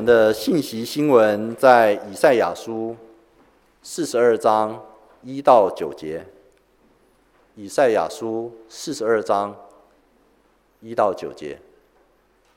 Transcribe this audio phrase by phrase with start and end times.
[0.00, 2.96] 我们的信息新闻在以赛亚书
[3.82, 4.82] 四十二章
[5.22, 6.24] 一到九节。
[7.54, 9.54] 以赛亚书四十二章
[10.80, 11.58] 一到九节。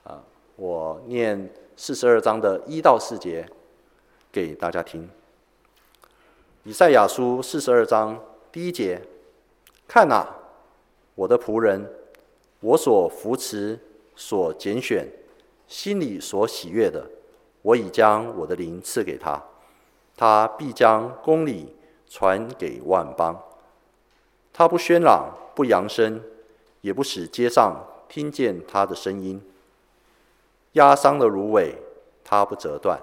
[0.06, 0.24] 啊，
[0.56, 3.46] 我念四十二章的一到四节
[4.32, 5.10] 给大家听。
[6.64, 8.18] 以赛亚书四十二章
[8.54, 9.02] 第一节：
[9.86, 10.34] 看哪，
[11.14, 11.92] 我的仆人，
[12.62, 13.78] 我所扶持、
[14.16, 15.06] 所拣选、
[15.68, 17.06] 心里所喜悦的。
[17.64, 19.42] 我已将我的灵赐给他，
[20.16, 21.76] 他必将公理
[22.08, 23.42] 传给万邦。
[24.54, 26.22] 他不喧嚷，不扬声，
[26.82, 29.42] 也不使街上听见他的声音。
[30.74, 31.76] 压伤的芦苇，
[32.24, 32.98] 他不折断；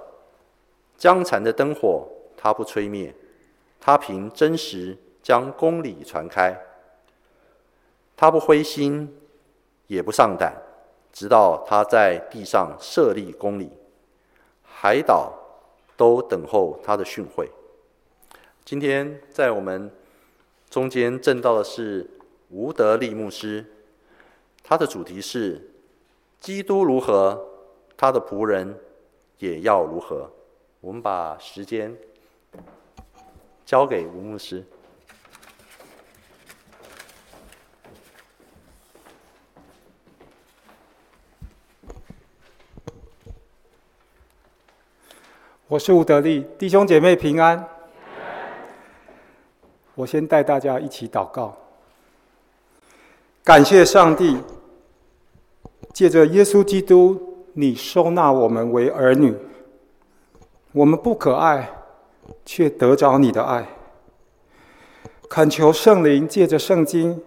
[0.96, 3.14] 将残的灯火，他不吹灭。
[3.80, 6.60] 他凭真实将公理传开。
[8.14, 9.18] 他不灰心，
[9.86, 10.54] 也不丧胆，
[11.10, 13.70] 直到他在地上设立公理。
[14.82, 15.30] 海岛
[15.94, 17.46] 都等候他的训诲。
[18.64, 19.90] 今天在我们
[20.70, 22.08] 中间证道的是
[22.48, 23.62] 吴德利牧师，
[24.62, 25.70] 他的主题是
[26.40, 27.46] “基督如何，
[27.94, 28.74] 他的仆人
[29.36, 30.30] 也要如何”。
[30.80, 31.94] 我们把时间
[33.66, 34.64] 交给吴牧师。
[45.70, 47.64] 我是吴德利，弟兄姐妹平安。
[49.94, 51.56] 我先带大家一起祷告，
[53.44, 54.36] 感谢上帝，
[55.92, 59.32] 借着耶稣基督，你收纳我们为儿女。
[60.72, 61.70] 我们不可爱，
[62.44, 63.64] 却得着你的爱。
[65.28, 67.22] 恳求圣灵借着圣经，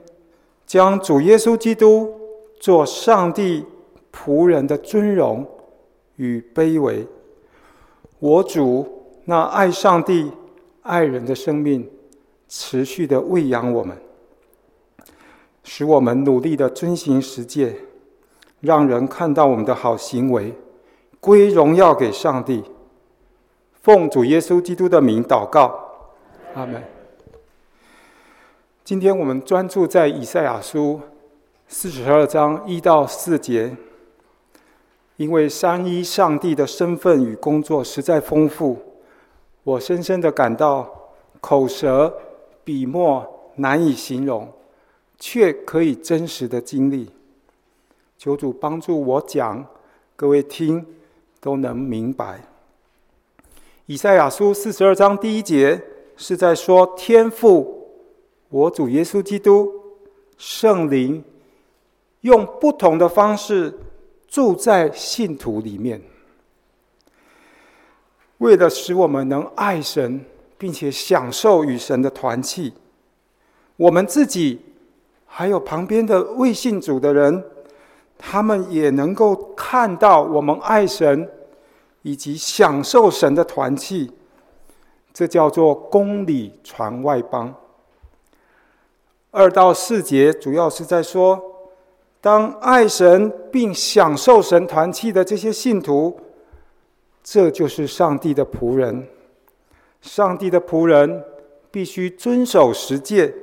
[0.65, 2.13] 将主耶稣基督
[2.59, 3.65] 做上帝
[4.11, 5.49] 仆人的尊荣
[6.17, 7.07] 与卑微。
[8.23, 8.87] 我主
[9.25, 10.31] 那爱上帝、
[10.81, 11.89] 爱人的生命，
[12.47, 13.97] 持续的喂养我们，
[15.61, 17.75] 使我们努力的遵行十诫，
[18.61, 20.53] 让人看到我们的好行为，
[21.19, 22.63] 归荣耀给上帝。
[23.81, 25.77] 奉主耶稣基督的名祷告，
[26.53, 26.81] 阿门。
[28.85, 31.01] 今天我们专注在以赛亚书
[31.67, 33.75] 四十二章一到四节。
[35.17, 38.77] 因为三一上帝的身份与工作实在丰富，
[39.63, 42.11] 我深深的感到口舌
[42.63, 44.51] 笔墨难以形容，
[45.19, 47.11] 却可以真实的经历。
[48.17, 49.63] 求主帮助我讲，
[50.15, 50.83] 各位听
[51.39, 52.41] 都能明白。
[53.85, 55.79] 以赛亚书四十二章第一节
[56.17, 57.87] 是在说天父，
[58.49, 59.71] 我主耶稣基督，
[60.37, 61.23] 圣灵，
[62.21, 63.77] 用不同的方式。
[64.33, 66.01] 住在信徒里面，
[68.39, 70.25] 为了使我们能爱神，
[70.57, 72.73] 并且享受与神的团契，
[73.75, 74.59] 我们自己
[75.27, 77.43] 还有旁边的未信主的人，
[78.17, 81.29] 他们也能够看到我们爱神
[82.01, 84.09] 以及享受神的团契，
[85.13, 87.53] 这叫做公理传外邦。
[89.29, 91.52] 二到四节主要是在说。
[92.23, 96.17] 当爱神并享受神团契的这些信徒，
[97.21, 99.05] 这就是上帝的仆人。
[100.01, 101.21] 上帝的仆人
[101.69, 103.33] 必须遵守十诫，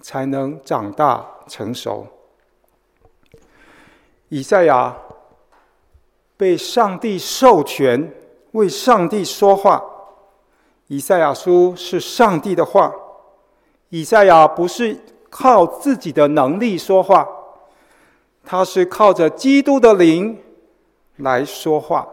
[0.00, 2.06] 才能长大成熟。
[4.30, 4.96] 以赛亚
[6.38, 8.10] 被上帝授权
[8.52, 9.84] 为上帝说话。
[10.86, 12.90] 以赛亚书是上帝的话。
[13.90, 14.98] 以赛亚不是
[15.28, 17.28] 靠自己的能力说话。
[18.50, 20.34] 他是靠着基督的灵
[21.16, 22.08] 来说话，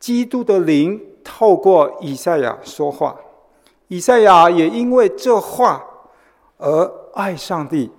[0.00, 3.14] 基督的灵透过以赛亚说话，
[3.88, 5.84] 以赛亚也因为这话
[6.56, 7.90] 而爱上帝，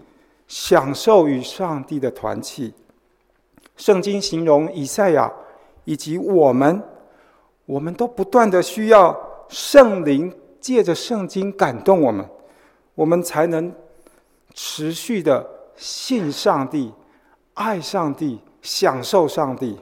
[0.47, 2.73] 享受与上帝的团契。
[3.78, 5.31] 圣经形容以赛亚
[5.84, 6.81] 以及我们，
[7.67, 9.16] 我们都不断的需要
[9.47, 12.28] 圣灵借着圣经感动我们，
[12.96, 13.72] 我们才能
[14.55, 15.47] 持续的。
[15.75, 16.93] 信上帝，
[17.55, 19.78] 爱上帝，享受上帝。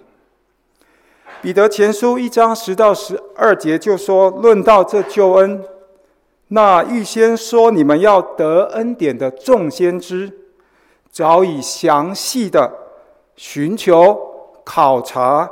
[1.41, 5.63] 彼得前书一章十到十二节就说：“论到这救恩，
[6.49, 10.31] 那预先说你们要得恩典的众先知，
[11.09, 12.71] 早已详细的
[13.35, 14.19] 寻求
[14.63, 15.49] 考察，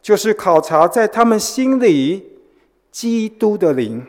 [0.00, 2.38] 就是考察在他们心里
[2.90, 4.06] 基督的灵，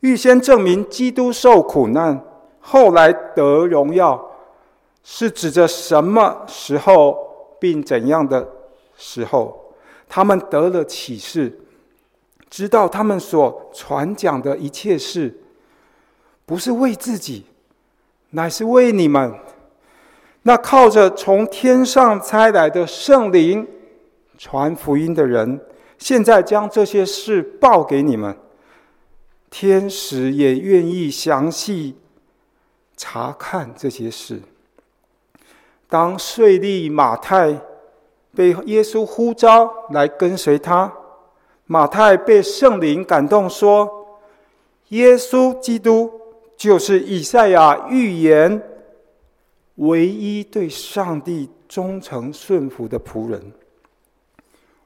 [0.00, 2.22] 预先证明基督受苦难，
[2.60, 4.22] 后来得荣耀。”
[5.08, 7.16] 是指着什么时候，
[7.60, 8.48] 并怎样的
[8.98, 9.72] 时候？
[10.08, 11.60] 他们得了启示，
[12.50, 15.32] 知道他们所传讲的一切事，
[16.44, 17.44] 不是为自己，
[18.30, 19.32] 乃是为你们。
[20.42, 23.64] 那靠着从天上差来的圣灵
[24.36, 25.60] 传福音的人，
[25.98, 28.36] 现在将这些事报给你们。
[29.50, 31.96] 天使也愿意详细
[32.96, 34.42] 查看这些事。
[35.88, 37.58] 当税吏马太
[38.34, 40.92] 被耶稣呼召来跟随他，
[41.66, 44.06] 马太被圣灵感动说
[44.88, 46.10] ：“耶稣基督
[46.56, 48.62] 就是以赛亚预言
[49.76, 53.52] 唯一对上帝忠诚顺服的仆人。”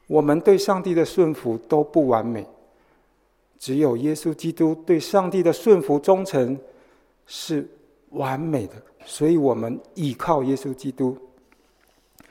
[0.06, 2.46] 我们对上帝的顺服都不完美。
[3.58, 6.58] 只有耶稣基督对上帝的顺服忠诚
[7.26, 7.68] 是
[8.08, 8.74] 完美的，
[9.04, 11.16] 所以我们依靠耶稣基督。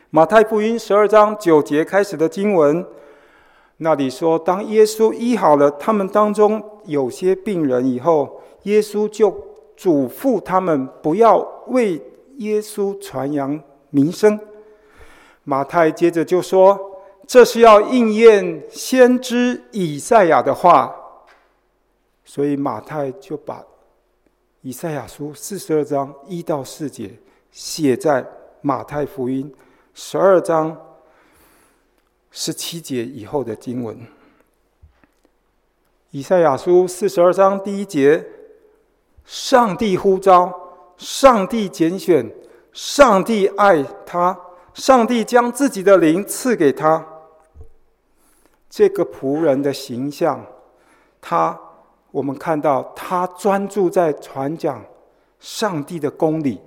[0.10, 2.86] 马太福音十二章九节开始的经文，
[3.77, 9.30] 那里说，当耶稣医好了他们当中有些病人以后，耶稣就
[9.75, 11.38] 嘱咐他们不要
[11.68, 12.01] 为
[12.38, 13.62] 耶稣传扬
[13.92, 14.39] 名声。
[15.44, 16.77] 马太接着就说，
[17.27, 20.95] 这是要应验先知以赛亚的话。
[22.25, 23.63] 所以马太就把
[24.61, 27.17] 以赛亚书四十二章一到四节
[27.50, 28.25] 写在
[28.61, 29.53] 马太福音
[29.94, 30.77] 十二章
[32.29, 33.97] 十七节以后的经文。
[36.11, 38.25] 以赛亚书四十二章第一节：
[39.23, 40.53] 上帝呼召，
[40.97, 42.29] 上帝拣选，
[42.73, 44.38] 上帝爱他，
[44.73, 47.07] 上帝将自己的灵赐给他。
[48.69, 50.45] 这个仆人的形象，
[51.21, 51.57] 他。
[52.11, 54.83] 我们看到他专注在传讲
[55.39, 56.59] 上帝的公理。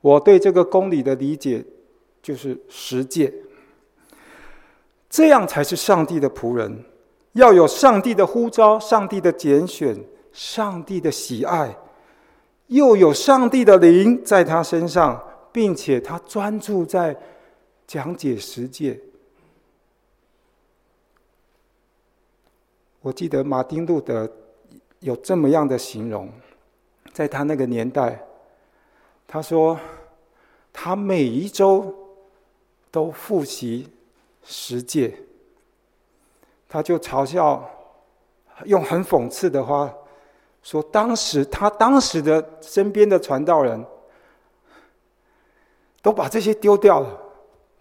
[0.00, 1.64] 我对这个公理的理解
[2.22, 3.32] 就是实践，
[5.08, 6.84] 这样才是上帝的仆人。
[7.32, 9.96] 要有上帝的呼召、上帝的拣选、
[10.32, 11.76] 上帝的喜爱，
[12.66, 15.22] 又有上帝的灵在他身上，
[15.52, 17.16] 并且他专注在
[17.86, 18.98] 讲解实践。
[23.00, 24.28] 我记得马丁路德。
[25.00, 26.30] 有这么样的形容，
[27.12, 28.22] 在他那个年代，
[29.26, 29.78] 他说，
[30.72, 31.94] 他每一周
[32.90, 33.88] 都复习
[34.42, 35.14] 十诫，
[36.68, 37.68] 他就嘲笑，
[38.64, 39.92] 用很讽刺的话
[40.62, 43.82] 说，当时他当时的身边的传道人，
[46.02, 47.18] 都把这些丢掉了，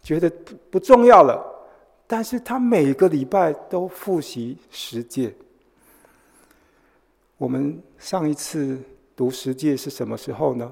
[0.02, 1.46] 觉得不不重要了，
[2.08, 5.36] 但是他每个礼拜都复习十诫。
[7.40, 8.78] 我们上一次
[9.16, 10.70] 读十诫是什么时候呢？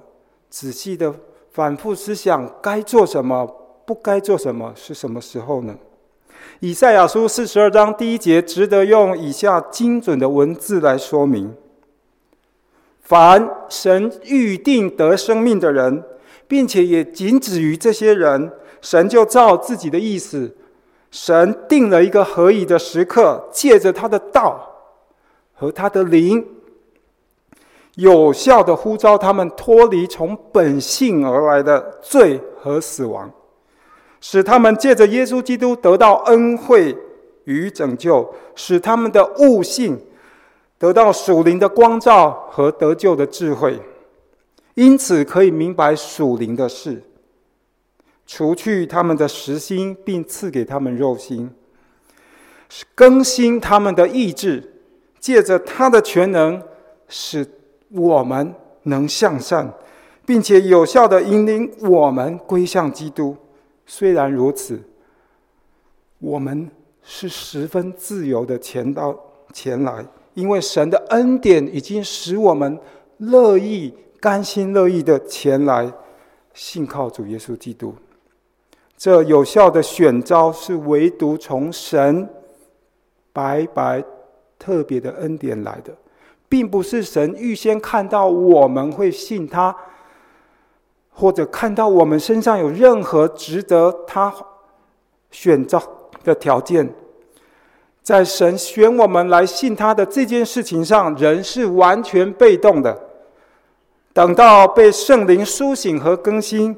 [0.49, 1.13] 仔细的
[1.49, 3.45] 反复思想，该做什么，
[3.85, 5.77] 不该做什么，是什么时候呢？
[6.59, 11.55] 以赛亚书四十二章第一节，值得用以下精准的文字来说明：
[12.99, 16.03] 凡神预定得生命的人，
[16.49, 20.57] 并且也仅止于这些人，神就照自己的意思，
[21.11, 24.69] 神定了一个合宜的时刻，借着他的道
[25.53, 26.45] 和他的灵。
[27.97, 33.31] 有效的呼召他们脱离从本性而来的罪和死亡，
[34.21, 36.95] 使他们借着耶稣基督得到恩惠
[37.45, 39.99] 与拯救，使他们的悟性
[40.77, 43.81] 得到属灵的光照和得救的智慧，
[44.75, 47.01] 因此可以明白属灵的事，
[48.27, 51.49] 除去他们的实心，并赐给他们肉心，
[52.94, 54.83] 更新他们的意志，
[55.19, 56.61] 借着他的全能
[57.07, 57.56] 使。
[57.89, 58.53] 我们
[58.83, 59.73] 能向善，
[60.25, 63.35] 并且有效地引领我们归向基督。
[63.85, 64.81] 虽然如此，
[66.19, 66.69] 我们
[67.01, 69.17] 是十分自由的前到
[69.53, 72.77] 前来，因为神的恩典已经使我们
[73.17, 75.91] 乐意、甘心乐意的前来
[76.53, 77.95] 信靠主耶稣基督。
[78.97, 82.27] 这有效的选召是唯独从神
[83.31, 84.03] 白白
[84.57, 85.95] 特别的恩典来的。
[86.49, 89.75] 并不是神预先看到我们会信他，
[91.09, 94.33] 或者看到我们身上有任何值得他
[95.31, 95.81] 选择
[96.23, 96.94] 的条件，
[98.01, 102.97] 在神选我们来信他的这件事情上，人是完全被动的。
[104.13, 106.75] 等到被圣灵苏醒和更新，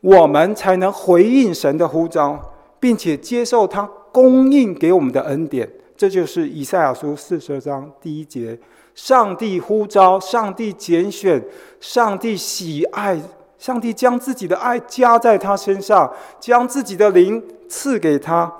[0.00, 2.40] 我们才能回应神的呼召，
[2.78, 3.82] 并且接受他
[4.12, 5.68] 供应给我们的恩典。
[5.96, 8.58] 这就是以赛亚书四十二章第一节。
[8.98, 11.40] 上帝呼召，上帝拣选，
[11.78, 13.16] 上帝喜爱，
[13.56, 18.52] 上帝将自己的爱加在他身上，将自己的灵赐给他，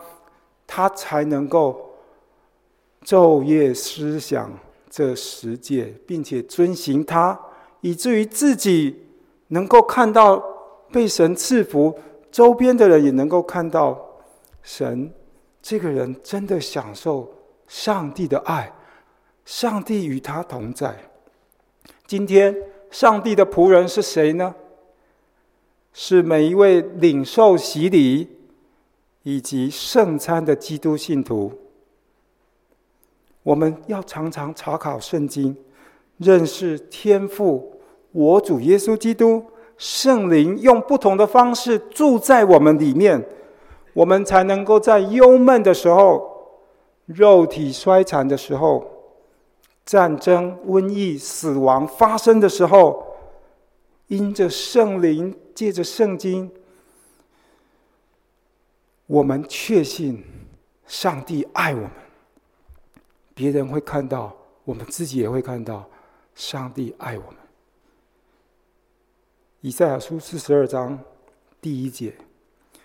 [0.64, 1.92] 他才能够
[3.04, 4.48] 昼夜思想
[4.88, 7.36] 这十诫，并且遵行它，
[7.80, 9.08] 以至于自己
[9.48, 10.40] 能够看到
[10.92, 11.98] 被神赐福，
[12.30, 13.98] 周边的人也能够看到
[14.62, 15.12] 神
[15.60, 17.28] 这个人真的享受
[17.66, 18.72] 上帝的爱，
[19.48, 20.94] 上帝与他同在。
[22.06, 22.54] 今天，
[22.90, 24.54] 上帝的仆人是谁呢？
[25.94, 28.28] 是每一位领受洗礼
[29.22, 31.50] 以及圣餐的基督信徒。
[33.42, 35.56] 我们要常常查考圣经，
[36.18, 37.80] 认识天父，
[38.12, 39.42] 我主耶稣基督，
[39.78, 43.26] 圣灵用不同的方式住在我们里面，
[43.94, 46.60] 我们才能够在忧闷的时候、
[47.06, 48.86] 肉体衰残的时候、
[49.88, 53.06] 战争、瘟疫、死亡发生的时候，
[54.08, 56.52] 因着圣灵，借着圣经，
[59.06, 60.22] 我们确信
[60.86, 61.90] 上帝爱我们。
[63.32, 65.88] 别人会看到，我们自己也会看到，
[66.34, 67.36] 上帝爱我们。
[69.62, 70.98] 以赛亚书四十二章
[71.62, 72.14] 第一节，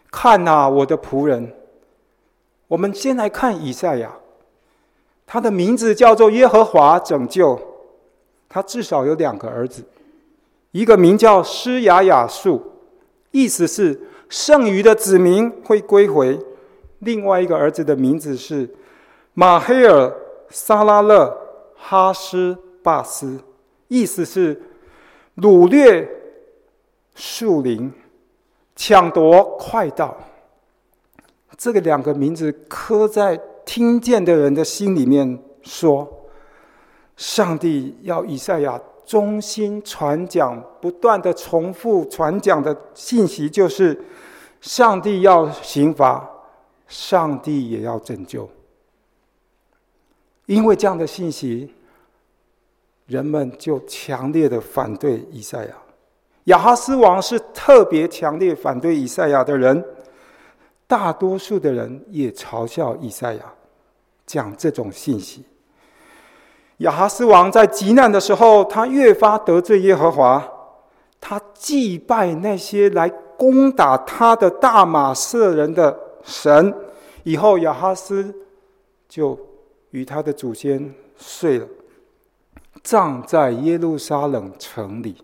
[0.09, 1.53] 看哪，我的仆人。
[2.69, 4.15] 我们先来看以赛亚，
[5.25, 7.59] 他的名字叫做耶和华拯救。
[8.49, 9.83] 他至少有两个儿子，
[10.71, 12.61] 一个名叫施雅雅述，
[13.31, 13.99] 意思是
[14.29, 16.37] 剩余的子民会归回；
[16.99, 18.69] 另外一个儿子的名字是
[19.33, 20.13] 马黑尔。
[20.55, 21.35] 萨拉勒
[21.75, 23.39] 哈斯巴斯，
[23.87, 24.61] 意思是
[25.37, 26.07] 掳掠
[27.15, 27.91] 树林，
[28.75, 30.15] 抢夺快道。
[31.57, 36.07] 这个两个名字刻在听见的人的心里面，说：
[37.15, 44.03] 上帝要以赛亚忠心传讲，不断的重复传讲的信息，就是
[44.61, 46.29] 上帝要刑罚，
[46.87, 48.49] 上帝也要拯救。
[50.45, 51.73] 因为这样的信息，
[53.05, 55.75] 人们就强烈的反对以赛亚。
[56.45, 59.81] 亚哈斯王是特别强烈反对以赛亚的人，
[60.93, 63.41] 大多数的人也嘲笑以赛亚
[64.27, 65.43] 讲这种信息。
[66.77, 70.47] 亚哈斯王在极难的时候，他越发得罪耶和华，
[71.19, 76.71] 他祭拜那些来攻打他的大马色人的神。
[77.23, 78.31] 以后亚哈斯
[79.09, 79.35] 就。
[79.93, 81.67] 与他的祖先睡了，
[82.81, 85.15] 葬在耶路撒冷城里，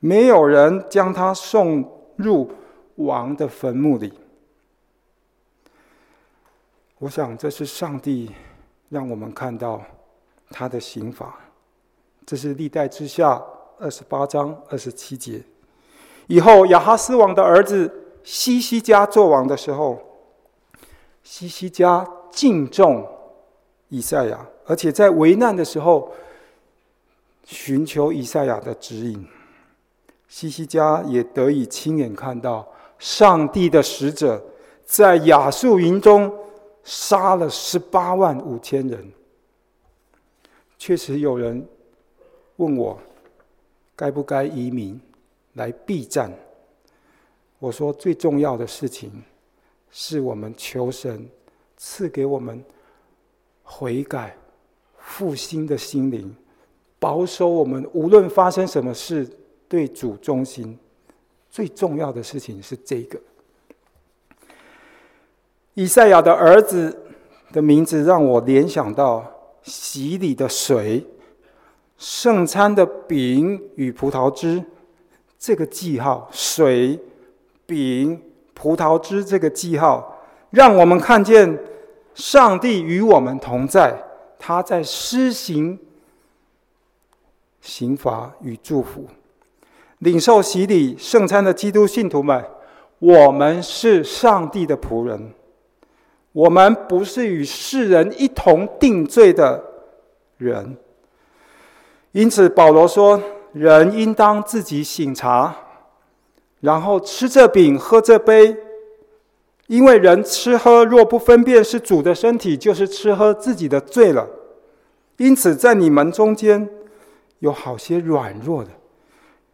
[0.00, 2.50] 没有人将他送入
[2.94, 4.10] 王的坟墓里。
[7.02, 8.30] 我想，这是上帝
[8.88, 9.82] 让我们看到
[10.50, 11.36] 他的刑罚。
[12.24, 13.42] 这是历代之下
[13.80, 15.42] 二十八章二十七节。
[16.28, 17.92] 以后亚哈斯王的儿子
[18.22, 20.00] 希西家做王的时候，
[21.24, 23.04] 希西家敬重。
[23.88, 26.08] 以赛亚，而且在危难的时候，
[27.44, 29.26] 寻求以赛亚的指引。
[30.28, 32.64] 希西家也得以亲眼看到
[33.00, 34.40] 上帝的使者
[34.84, 36.32] 在亚述营中
[36.84, 39.12] 杀了十八万五千人。
[40.78, 41.66] 确实有人
[42.56, 42.98] 问我，
[43.96, 45.00] 该不该移民
[45.54, 46.32] 来避战？
[47.58, 49.10] 我说，最重要的事情
[49.90, 51.28] 是我们求神
[51.76, 52.64] 赐给我们。
[53.64, 54.36] 悔改、
[54.98, 56.34] 复兴的心灵，
[56.98, 59.26] 保守我们无论发生什么事，
[59.66, 60.76] 对主忠心。
[61.48, 63.18] 最重要的事情是这个。
[65.74, 67.04] 以赛亚的儿子
[67.52, 69.24] 的名字让我联想到
[69.62, 71.06] 洗礼的水、
[71.96, 74.62] 圣餐的饼与葡萄汁，
[75.38, 76.98] 这个记号，水、
[77.66, 78.20] 饼、
[78.54, 81.58] 葡萄汁这个记号，让我们看见。
[82.14, 84.04] 上帝与我们同在，
[84.38, 85.78] 他在施行
[87.58, 89.06] 刑罚与祝福。
[90.00, 92.44] 领受洗礼圣餐的基督信徒们，
[92.98, 95.32] 我们是上帝的仆人，
[96.32, 99.62] 我们不是与世人一同定罪的
[100.38, 100.76] 人。
[102.12, 103.20] 因此，保罗说
[103.52, 105.54] ：“人应当自己省察，
[106.60, 108.56] 然后吃这饼，喝这杯。”
[109.68, 114.28] 因为人吃喝若不分辨是主的身体，就是吃喝自己的罪了。
[115.16, 116.68] 因此，在你们中间
[117.38, 118.70] 有好些软弱的，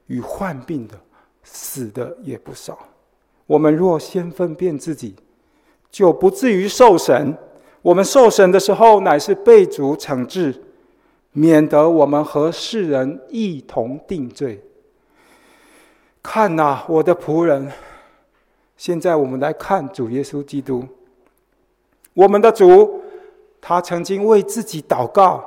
[0.06, 0.94] 与患病的，
[1.44, 2.78] 死的也不少。
[3.46, 5.14] 我们若先分辨自己，
[5.90, 7.36] 就不至于受审。
[7.82, 10.62] 我们受审的时候，乃是被主惩治，
[11.32, 14.62] 免得我们和世人一同定罪。
[16.22, 17.70] 看呐，我的仆人。
[18.76, 20.86] 现在我们来看主耶稣基督，
[22.14, 23.02] 我们的主，
[23.60, 25.42] 他曾经为自己祷告，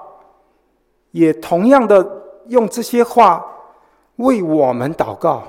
[1.12, 3.46] 也同样的用这些话
[4.18, 5.44] 为我们祷告。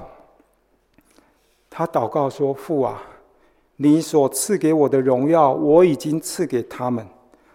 [1.69, 3.03] 他祷告说：“父啊，
[3.83, 7.05] 你所赐给我的荣耀，我已经赐给他们，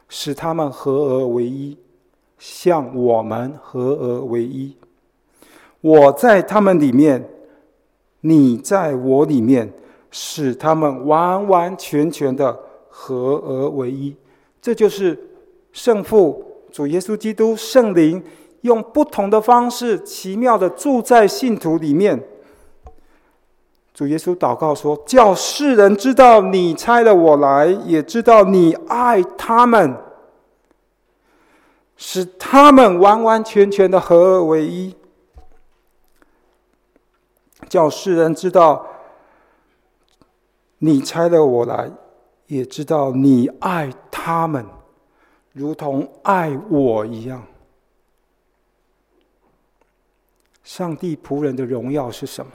[0.10, 1.78] 使他们合而为一，
[2.38, 4.76] 像我们合而为一。
[5.80, 7.30] 我在他们里面，
[8.22, 9.72] 你在我里面，
[10.12, 12.60] 使他们完完全全的。”
[13.00, 14.16] 合而为一，
[14.60, 15.16] 这就是
[15.72, 18.24] 圣父、主耶稣基督、圣灵
[18.62, 22.20] 用不同的方式，奇妙的住在信徒里面。
[23.98, 29.98] 主耶稣祷告说：“叫世人知道你差了我来，也知道你爱他们，
[31.96, 34.96] 使他们完完全全的合而为一。
[37.68, 38.86] 叫世人知道
[40.78, 41.92] 你差了我来。”
[42.46, 44.64] 也知道你爱他们，
[45.54, 47.44] 如同爱我一样。
[50.64, 52.52] 上帝仆人的荣耀是什么？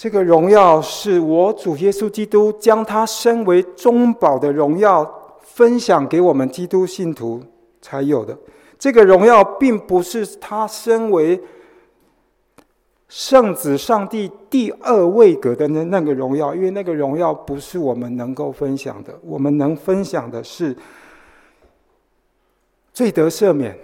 [0.00, 7.42] 这个荣耀是我主耶稣基督将他身为中保的荣耀分享给我们基督信徒
[7.82, 8.34] 才有的。
[8.78, 11.38] 这个荣耀并不是他身为。
[13.10, 20.74] 圣子上帝第二位格的那那个荣耀，因为那个荣耀不是我们能够分享的，我们能分享的是
[22.94, 23.76] 罪得赦免、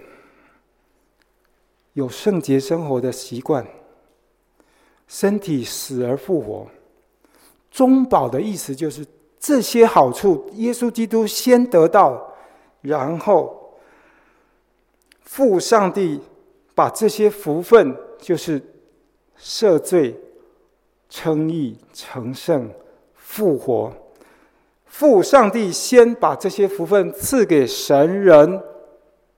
[1.91, 3.67] 有圣洁生活的习惯、
[5.07, 6.67] 身体死而复活。
[7.71, 9.05] 中保的意思就是
[9.39, 12.33] 这些好处，耶稣基督先得到，
[12.81, 13.73] 然后
[15.21, 16.19] 父上帝
[16.75, 18.61] 把这些福分就是。
[19.39, 20.19] 赦罪、
[21.11, 22.67] 称义、成圣、
[23.13, 23.93] 复活，
[24.87, 28.59] 父上帝先把这些福分赐给神人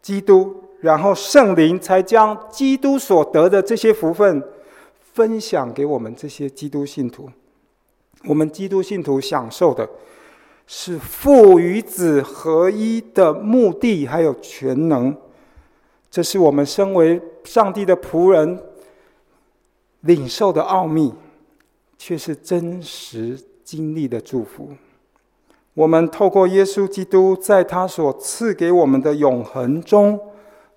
[0.02, 4.42] 基督，然后圣灵才将基督所得的这些福分
[5.20, 7.30] 分享给我们这些基督信徒。
[8.24, 9.86] 我们基督信徒享受的
[10.66, 15.14] 是父与子合一的目的，还有权能。
[16.10, 18.58] 这是我们身为上帝的仆人。
[20.04, 21.14] 领受的奥秘，
[21.98, 24.70] 却是真实经历的祝福。
[25.74, 30.18] 我们透过耶稣基督，在他所赐给我们的永恒中，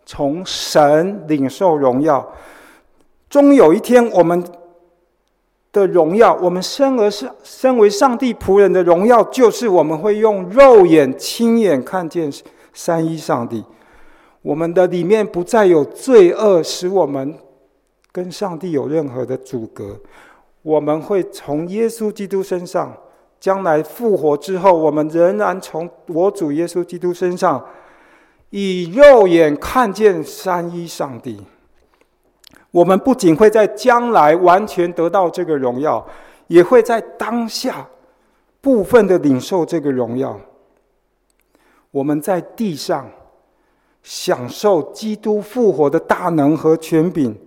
[0.04, 2.34] 从神领受荣耀。
[3.32, 4.44] 终有一天，我们
[5.72, 12.30] 的荣耀，我们生而是身为上帝仆人的荣耀，就是我们会用肉眼亲眼看见
[12.74, 13.64] 三一上帝。
[14.42, 17.34] 我们的里面不再有罪恶，使我们。
[18.14, 19.98] 跟上帝有任何的阻隔，
[20.60, 22.94] 我们会从耶稣基督身上，
[23.40, 27.64] 将来复活之后，我们仍然从我主耶稣基督身上，
[28.50, 31.40] 以肉眼看见三一上帝。
[32.72, 36.04] 我们不仅会在将来完全得到这个荣耀，
[36.48, 37.86] 也会在当下
[38.60, 40.36] 部分的领受这个荣耀。
[41.90, 43.08] 我们在地上
[44.02, 47.38] 享受基督复活的大能和权柄。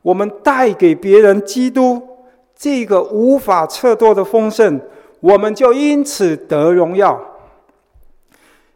[0.00, 2.02] 我们带给别人基督
[2.56, 4.80] 这个无法测度的丰盛，
[5.20, 7.20] 我们就因此得荣耀。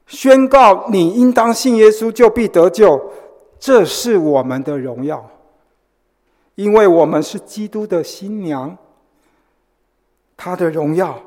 [0.07, 3.11] 宣告你应当信耶稣，就必得救，
[3.59, 5.29] 这是我们的荣耀，
[6.57, 8.77] 因为我们是基督的新娘。
[10.37, 11.19] 他的荣耀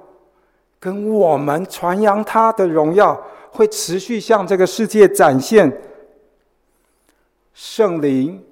[0.80, 3.20] 跟我们传扬他的荣耀，
[3.52, 5.82] 会持续向这个世界展现。
[7.54, 8.44] 圣灵。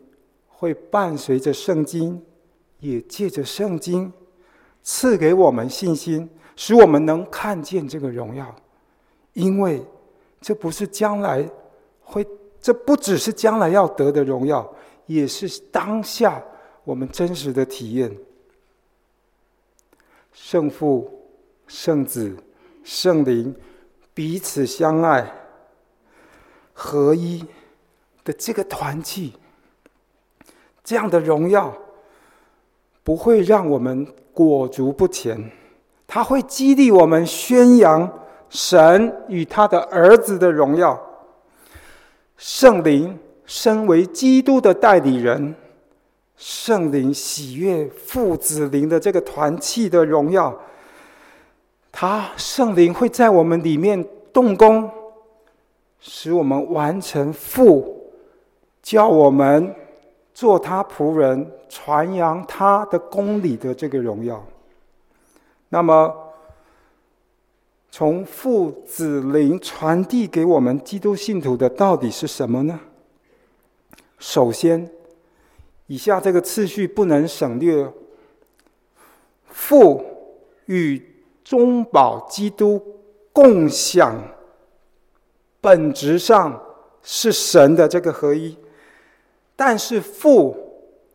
[0.60, 2.20] 会伴随着圣经，
[2.80, 4.12] 也借着圣经
[4.82, 8.56] 赐给我们信心，使我们能看见这个荣耀。
[9.34, 9.86] 因为
[10.42, 11.48] 这不是将来
[12.02, 12.26] 会，
[12.60, 14.68] 这不只是将来要得的荣耀，
[15.06, 16.44] 也是当下
[16.88, 18.10] 我们真实的体验。
[20.32, 21.28] 圣父、
[21.68, 22.34] 圣子、
[22.82, 23.54] 圣灵
[24.14, 25.30] 彼此相爱、
[26.72, 27.44] 合一
[28.24, 29.34] 的这个团契。
[30.82, 31.78] 这样的荣耀
[33.04, 35.52] 不会让我们裹足不前，
[36.08, 38.10] 它会激励我们宣扬
[38.48, 40.98] 神与他的儿子的荣耀。
[42.38, 45.54] 圣灵身为基督的代理人，
[46.38, 50.58] 圣灵喜悦父子灵的这个团契的荣耀，
[51.92, 54.90] 他圣灵会在我们里面动工，
[56.00, 58.12] 使我们完成父
[58.82, 59.76] 叫我们。
[60.38, 64.46] 做他仆人，传扬他的公理的这个荣耀。
[65.70, 66.16] 那么，
[67.90, 72.80] 从父子灵传递给我们基督信徒的到底是什么呢？
[74.20, 74.88] 首先，
[75.88, 77.92] 以下这个次序不能省略：
[79.50, 80.04] 父
[80.66, 81.02] 与
[81.44, 82.82] 中保基督
[83.32, 84.22] 共享，
[85.62, 86.62] 本质上
[87.02, 88.58] 是神的这个合一，
[89.56, 90.56] 但是父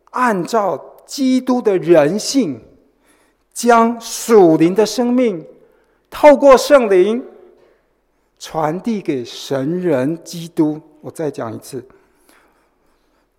[0.09, 2.59] 按照基督的人性，
[3.53, 5.45] 将属灵的生命
[6.09, 7.23] 透过圣灵
[8.39, 10.81] 传递给神人基督。
[11.01, 11.85] 我再讲一次：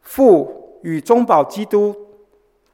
[0.00, 1.96] 父与中保基督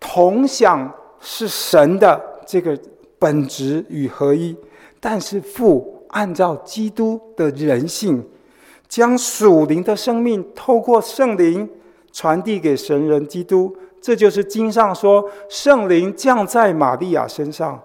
[0.01, 2.77] 同享是神的这个
[3.21, 4.57] 本质与合一，
[4.99, 8.29] 但是父按照基督的人性，
[8.89, 11.69] 将属灵的生命透过圣灵
[12.11, 13.77] 传递给神人基督。
[14.03, 17.81] 这就是经上说，圣灵降在玛利亚身上，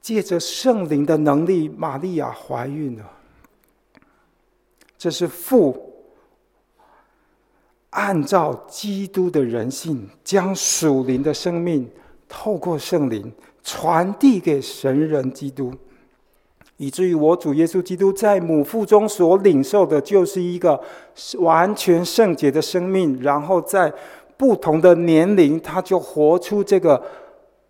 [0.00, 3.04] 借着圣灵的能力，玛利亚怀孕了。
[4.96, 5.87] 这是父
[7.98, 11.90] 按照基督的人性，将属灵的生命
[12.28, 13.32] 透过圣灵
[13.64, 15.74] 传递给神人基督，
[16.76, 20.80] 以至于我主耶稣基督在母腹中所领受的，就是一个
[21.38, 23.92] 完全圣洁的生命，然后在。
[24.38, 27.02] 不同的年龄，他就活出这个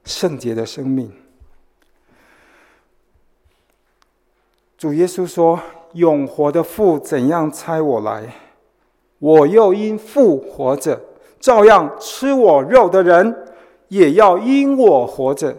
[0.04, 1.10] 圣洁的生命。
[4.76, 5.58] 主耶稣说
[5.96, 8.47] ：“永活的父怎样差我来，
[9.18, 11.00] 我又因父活着，
[11.38, 13.46] 照样吃我肉的人
[13.88, 15.56] 也要因我活着。”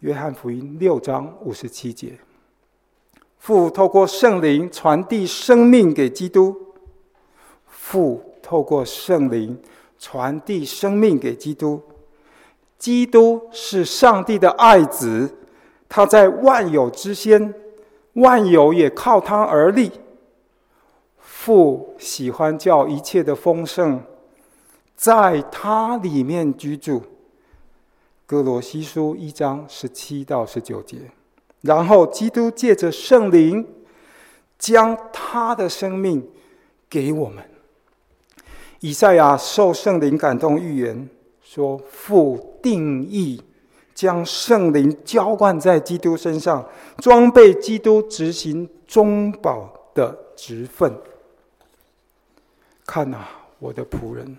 [0.00, 2.18] 约翰福音六章五十七节，
[3.38, 6.54] 父透过圣灵传递生命给基督，
[7.66, 8.24] 父。
[8.42, 9.56] 透过圣灵
[9.96, 11.80] 传递生命给基督，
[12.76, 15.36] 基督是上帝的爱子，
[15.88, 17.54] 他在万有之先，
[18.14, 19.92] 万有也靠他而立。
[21.42, 23.98] 父喜欢叫一切的丰盛
[24.94, 27.02] 在他里面居住。
[28.26, 30.98] 哥罗西书一章十七到十九节，
[31.62, 33.66] 然后基督借着圣灵
[34.58, 36.28] 将他的生命
[36.90, 37.42] 给我们。
[38.80, 41.08] 以赛亚受圣灵感动预言
[41.42, 43.42] 说：“父定义
[43.94, 50.94] 将圣灵浇灌在基督身上，装备基督执行中保的职分。
[52.90, 53.28] 看啊，
[53.60, 54.36] 我的仆人，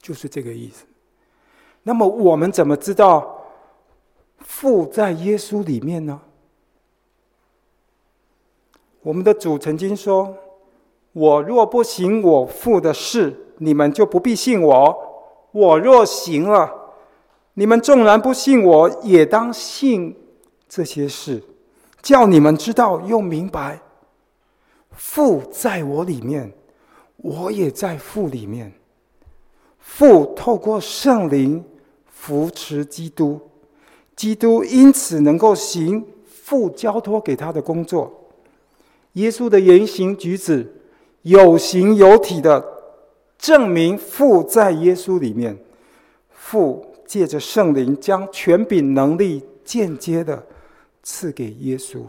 [0.00, 0.84] 就是这个意思。
[1.84, 3.46] 那么我们怎么知道
[4.38, 6.20] 父在耶稣里面呢？
[9.02, 10.36] 我们的主曾经说。”
[11.14, 14.92] 我若不行我父的事，你们就不必信我；
[15.52, 16.68] 我若行了，
[17.52, 20.16] 你们纵然不信我，也当信
[20.68, 21.40] 这些事，
[22.02, 23.80] 叫你们知道又明白，
[24.90, 26.52] 父在我里面，
[27.24, 28.72] 我也在父里面。
[29.78, 31.64] 父透过圣灵
[32.06, 33.40] 扶持基督，
[34.14, 38.28] 基督因此能够行父交托给他的工作。
[39.14, 40.80] 耶稣的言行举止。
[41.24, 42.62] 有形有体的
[43.38, 45.58] 证明父在耶稣里面，
[46.28, 50.46] 父借着圣灵将权柄能力间接的
[51.02, 52.02] 赐给耶稣。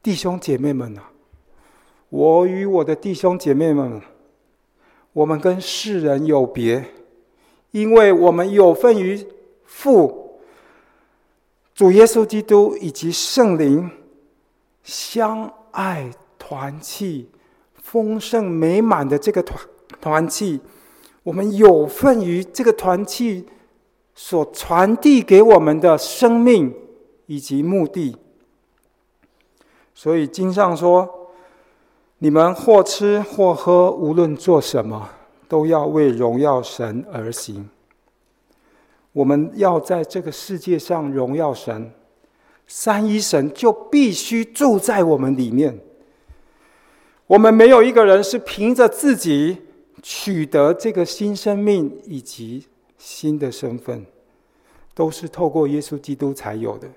[0.00, 1.10] 弟兄姐妹们啊，
[2.08, 4.00] 我与我的弟兄姐妹们，
[5.12, 6.84] 我们跟世人有别，
[7.70, 9.26] 因为我们有份于
[9.64, 10.40] 父、
[11.74, 13.90] 主耶稣基督以及圣灵
[14.82, 17.30] 相爱团契。
[17.86, 19.60] 丰盛美满的这个团
[20.00, 20.60] 团契，
[21.22, 23.46] 我们有份于这个团契
[24.12, 26.74] 所传递给我们的生命
[27.26, 28.16] 以及目的。
[29.94, 31.08] 所以经上说
[32.26, 35.08] ：“你们或吃或喝，无论做什么，
[35.46, 37.70] 都要为荣耀神而行。”
[39.14, 41.92] 我们要在这个世界上荣耀神，
[42.66, 45.78] 三一神就必须住在我们里面。
[47.28, 49.58] 我们没有一个人是凭着自己
[50.02, 52.66] 取得这个新生命以及
[52.98, 54.04] 新的身份，
[54.96, 56.88] 都是透过耶稣基督才有的。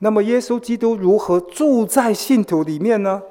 [0.00, 3.22] 那么，耶稣基督如何住在信徒里面呢？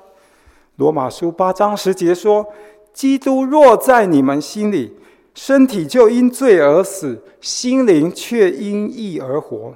[0.77, 2.47] 罗马书八章十节说
[2.93, 4.95] ：“基督若在你们心里，
[5.33, 9.75] 身体就因罪而死，心灵却因义而活。”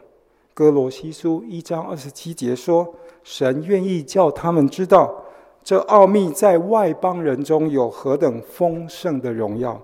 [0.54, 5.24] 哥罗西书一章二十七节说：“神愿意叫他们知道。”
[5.64, 9.80] 这奥秘在外邦人中有何等丰盛的荣耀，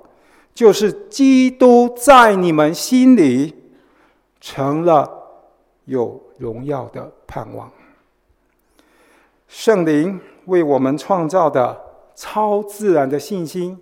[0.53, 3.53] 就是基督在你们心里
[4.41, 5.07] 成了
[5.85, 7.71] 有荣耀的盼望。
[9.47, 11.79] 圣灵为我们创造的
[12.13, 13.79] 超自然的信心，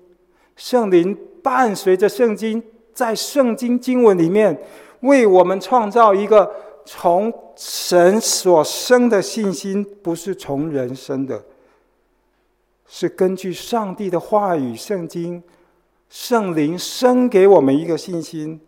[0.56, 2.62] 圣灵伴随着圣经，
[2.94, 4.62] 在圣经经文里面
[5.00, 6.52] 为我们创造一个
[6.86, 11.44] 从神所生的信心，不是从人生的，
[12.88, 15.42] 是根据上帝的话语、圣经、
[16.10, 18.60] 圣灵生给我们一个信心，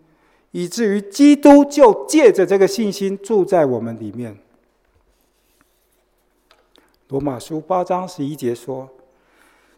[0.52, 4.38] 以至于基督就借着这个信心住在我们里面。
[7.10, 8.90] 罗马书八章十一节说：“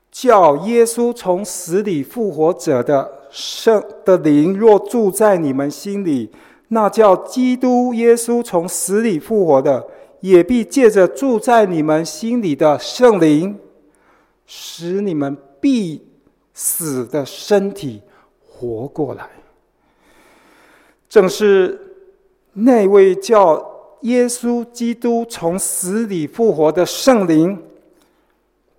[0.10, 6.32] 叫耶稣从死里复活者的圣的灵，若住在你们心里，
[6.70, 9.86] 那叫基督耶稣从死里复活的，
[10.22, 13.60] 也必借着住在你们心里的圣灵，
[14.48, 16.04] 使你们必
[16.56, 18.02] 死的身体
[18.44, 19.30] 活过来。”
[21.08, 21.80] 正是
[22.54, 23.79] 那位叫。
[24.02, 27.62] 耶稣基督从死里复活的圣灵，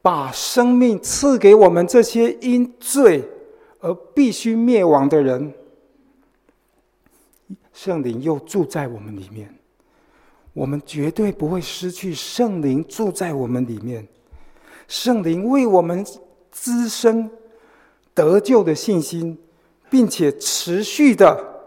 [0.01, 3.23] 把生命赐给我们这些因罪
[3.81, 5.53] 而必须灭亡的人。
[7.75, 9.55] 圣灵又住在我们里面，
[10.55, 14.09] 我们绝对不会失去圣灵住在我们里面。
[14.89, 16.05] 圣灵为我们
[16.51, 17.31] 滋生
[18.15, 19.39] 得救的信心，
[19.91, 21.63] 并且持续的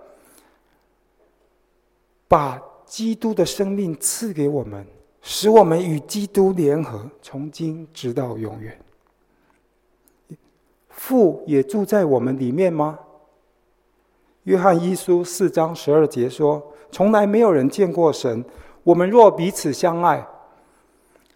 [2.28, 2.60] 把。
[2.94, 4.86] 基督的生命赐给我们，
[5.24, 8.80] 使我们与基督联合，从今直到永远。
[10.90, 13.00] 父也住在我们里面吗？
[14.44, 16.62] 约翰一书四章十二节说
[16.94, 18.46] ：“从来没有人见过神。
[18.84, 20.24] 我们若彼此相爱，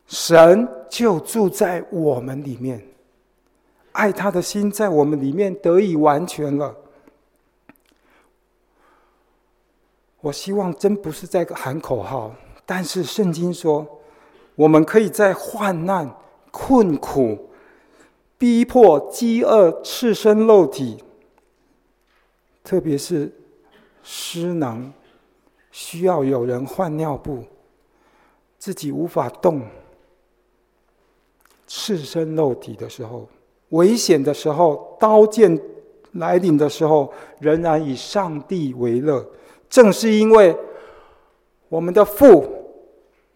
[0.05, 2.85] 神就住在我们里面，
[3.93, 6.75] 爱他的心在我们里面得以完全了。”
[10.21, 12.33] 我希望真不是在喊口号，
[12.65, 13.85] 但是圣经说，
[14.55, 16.11] 我们可以在患难、
[16.51, 17.49] 困苦、
[18.37, 21.03] 逼迫、饥饿、赤身露体，
[22.63, 23.31] 特别是
[24.01, 24.91] 失能，
[25.71, 27.43] 需要有人换尿布，
[28.57, 29.61] 自己无法动，
[31.67, 33.29] 赤身露体的时候，
[33.69, 35.61] 危险的时候，刀剑
[36.13, 39.23] 来临的时候，仍然以上帝为乐。
[39.69, 40.55] 正是因为
[41.69, 42.47] 我们的父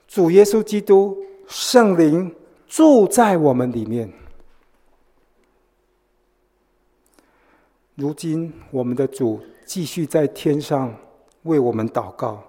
[0.08, 2.34] 主耶稣基督圣灵
[2.66, 4.12] 住在我们里面，
[7.96, 10.96] 如今我们的主继续在天上
[11.44, 12.42] 为我们祷告。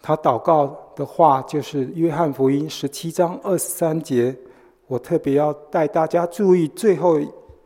[0.00, 4.34] 他祷告的话就是约翰福音十七章二十三节。
[4.86, 7.20] 我特别要带大家注意最后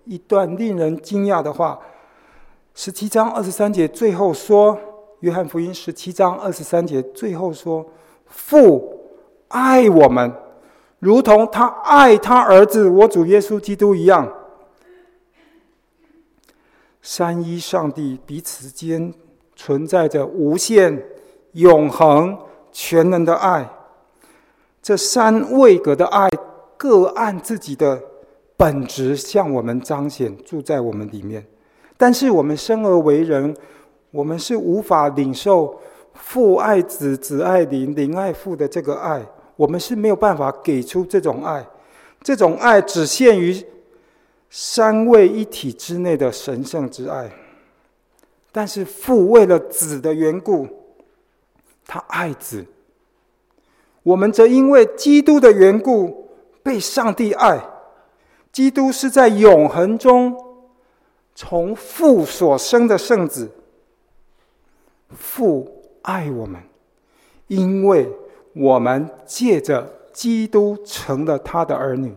[0.05, 1.79] 一段令人惊讶的话：
[2.75, 4.77] 十七章二十三节最后说。
[5.27, 7.85] 约翰福音十七章二十三节最后说
[8.31, 8.97] ：“父
[9.49, 10.33] 爱我们，
[11.01, 14.33] 如同他爱他儿子我主耶稣基督一样。”
[17.03, 19.13] 三一上帝彼此间
[19.57, 21.05] 存在着无限、
[21.55, 22.39] 永恒、
[22.71, 23.69] 全能的爱。
[24.81, 26.31] 这三位格的爱
[26.77, 28.01] 各按自己的
[28.57, 31.45] 本质向我们彰显，住在我们里面。
[31.97, 33.53] 但是我们生而为人。
[34.11, 35.79] 我们是无法领受
[36.15, 39.23] 父爱子、子爱灵、灵爱父的这个爱，
[39.57, 41.67] 我们是没有办法给出这种爱。
[42.23, 43.63] 这种爱只限于
[44.49, 47.31] 三位一体之内的神圣之爱。
[48.51, 50.67] 但是父为了子的缘故，
[51.87, 52.65] 他爱子；
[54.03, 56.31] 我们则因为基督的缘故
[56.63, 57.61] 被上帝爱。
[58.51, 60.35] 基督是在永恒中
[61.35, 63.51] 从父所生的圣子。
[65.11, 66.61] 父爱我们，
[67.47, 68.09] 因为
[68.53, 72.15] 我们借着基督成了他的儿女。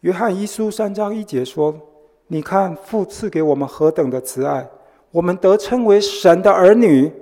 [0.00, 1.78] 约翰一书三章一节说
[2.28, 4.68] ：“你看父赐给我们何等的慈爱，
[5.10, 7.12] 我们得称为神的儿女，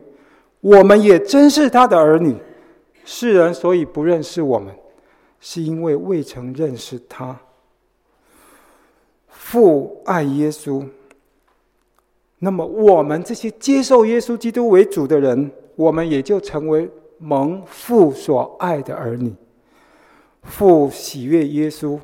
[0.61, 2.37] 我们也真是他的儿女。
[3.05, 4.75] 世人所以不认识我们，
[5.41, 7.39] 是因为未曾认识他。
[9.29, 10.87] 父爱耶稣。”
[12.43, 19.35] 那么，我们这些接受耶稣基督为主的人，我们也就成为蒙父所爱的儿女。
[20.43, 21.99] 父喜悦耶稣，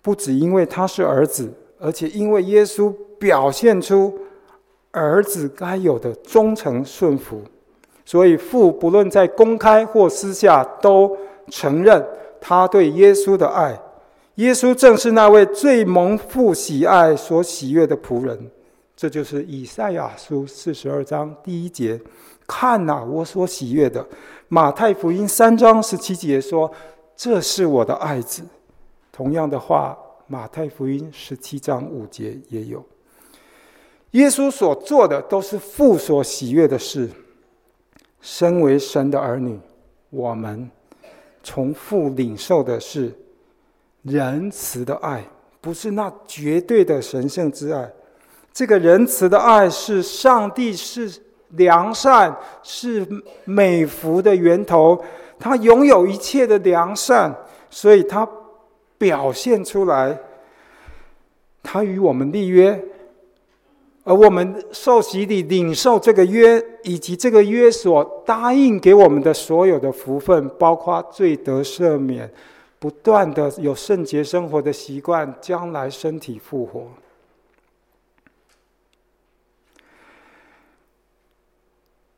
[0.00, 4.18] 不只因为他是儿子，而且因为耶稣表现出
[4.90, 7.42] 儿子该有的忠诚顺服，
[8.06, 11.14] 所以父不论在公开或私下，都
[11.50, 12.02] 承认
[12.40, 13.78] 他对耶稣的爱。
[14.36, 18.50] 耶稣正是那位最蒙父喜爱、所喜悦的仆人。
[18.96, 22.00] 这就是以赛亚书四十二章第一节
[22.46, 24.04] 看哪，我所喜悦的。
[24.48, 26.72] 马太福音三章十七节说
[27.14, 28.42] ：“这是我的爱子。”
[29.12, 32.82] 同样的话，马太福音十七章五节也有。
[34.12, 37.10] 耶稣所做的都是父所喜悦的事。
[38.22, 39.60] 身为神的儿女，
[40.08, 40.70] 我们
[41.42, 43.14] 从父领受的是
[44.02, 45.22] 仁慈的爱，
[45.60, 47.92] 不是那绝对的神圣之爱。
[48.56, 51.12] 这个仁慈的爱是上帝是
[51.50, 53.06] 良善，是
[53.44, 54.98] 美福的源头，
[55.38, 57.36] 他拥有一切的良善，
[57.68, 58.26] 所以他
[58.96, 60.18] 表现出来，
[61.62, 62.82] 他与我们立约。
[64.04, 72.32] 而我们受洗礼领受这个约，以及这个约所答应给我们的所有的福分，包括罪得赦免、
[72.78, 76.86] 不断的有圣洁生活的习惯、将来身体复活，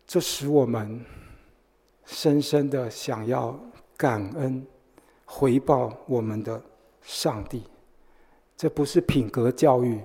[0.09, 1.01] 这使我们
[2.05, 3.57] 深深的想要
[3.97, 4.67] 感恩、
[5.25, 6.61] 回报我们的
[7.03, 7.63] 上帝。
[8.57, 10.01] 这不是品格教育，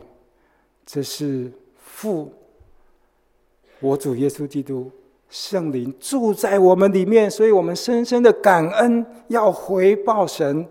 [0.85, 1.51] 这是。
[1.95, 2.33] 父，
[3.79, 4.89] 我主耶稣基督，
[5.29, 10.67] 圣灵住在我们里面，所以我们深深的感恩，要回报神。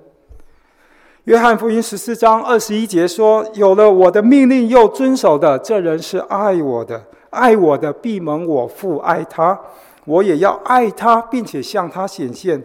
[1.24, 7.00] 约翰福音十四章二十一节说：“有了我的命令又遵守的，这人是爱我的；
[7.32, 9.60] 爱我的，必蒙我父爱他，
[10.04, 12.62] 我也要爱他，并且向他显现。”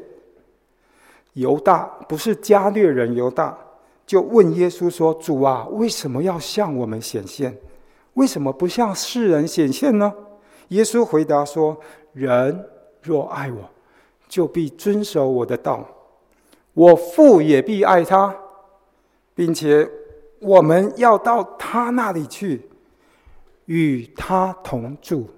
[1.33, 3.57] 犹大不是加略人，犹大
[4.05, 7.57] 就问耶稣说：“主啊，为什么要向我们显现？”
[8.15, 10.11] 为什么不向世人显现呢？
[10.69, 11.77] 耶稣回答说
[12.13, 12.65] ：“人
[13.03, 13.57] 若爱我，
[14.27, 15.79] 就必遵守我的道；
[16.73, 18.35] 我父也必爱他，
[19.35, 19.87] 并且
[20.39, 22.67] 我们要到他那里去，
[23.67, 25.29] 与他同住。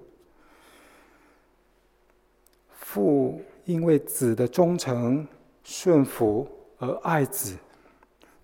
[2.72, 5.24] 父因为子的忠诚
[5.62, 7.56] 顺服而爱子，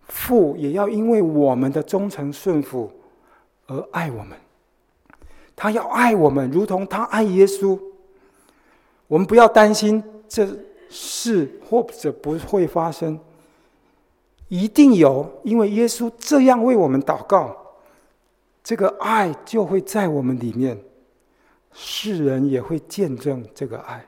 [0.07, 2.93] 父也要因为我们的忠诚顺服。”
[3.69, 4.39] 而爱我们，
[5.57, 7.77] 他要爱我们，如同他爱耶稣。
[9.09, 10.47] 我们不要担心这
[10.89, 13.19] 事或者不会发生，
[14.47, 17.66] 一定有，因为耶稣这样为我们祷告，
[18.67, 20.77] 这个爱就会在我们里面，
[21.73, 24.05] 世人也会见证这个爱。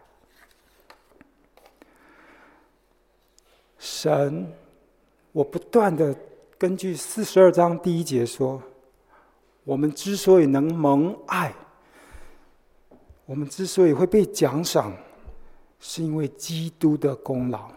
[3.79, 4.53] 神，
[5.31, 6.13] 我不断的
[6.59, 8.61] 根据四十二章第一节说。
[9.63, 11.55] 我们之所以能蒙爱，
[13.27, 14.93] 我们之所以会被奖赏，
[15.79, 17.71] 是因为基督的功劳。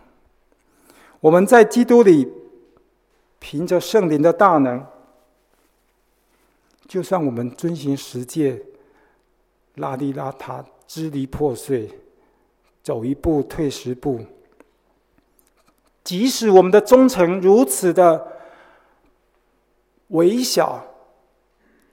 [1.20, 2.28] 我们在基督里，
[3.38, 4.84] 凭着圣灵的大能，
[6.92, 8.62] 就算我们遵循十诫，
[9.78, 11.90] 邋里邋遢、支离破碎，
[12.84, 14.20] 走一步退十步，
[16.04, 18.28] 即使我们的忠诚如此的
[20.10, 20.86] 微小。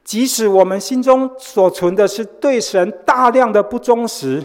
[0.03, 4.45] 即使我们心中所存的是对神大量的不忠实，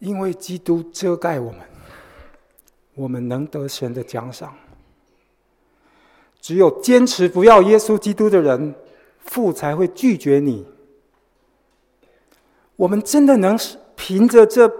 [0.00, 1.60] 因为基督遮盖我们，
[2.96, 4.52] 我们能得神的奖赏。
[6.46, 8.72] 只有坚持不要耶稣基督的人，
[9.18, 10.64] 父才会拒绝你。
[12.76, 13.58] 我们真的能
[13.96, 14.72] 凭着这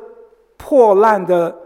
[0.56, 1.58] 破烂的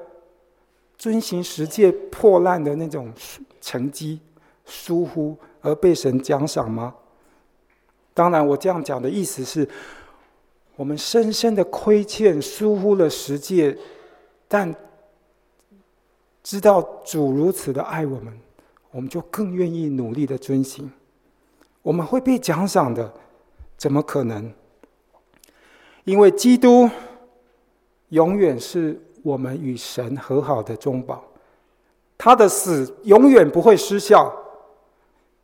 [0.97, 3.13] 遵行十诫破烂的那种
[3.61, 4.19] 成绩
[4.65, 6.95] 疏忽，而被神奖赏吗？
[8.15, 9.69] 当然，我这样讲的意思是，
[10.77, 13.77] 我们深深的亏欠、疏忽了十诫，
[14.49, 14.75] 但
[16.43, 18.33] 知道主如此的爱我们，
[18.90, 20.90] 我们就更愿意努力的遵行。
[21.83, 23.12] 我们会被奖赏的，
[23.76, 24.53] 怎么可能？
[26.05, 26.88] 因为基督
[28.09, 31.24] 永远是我们与神和好的中保，
[32.18, 34.35] 他的死永远不会失效。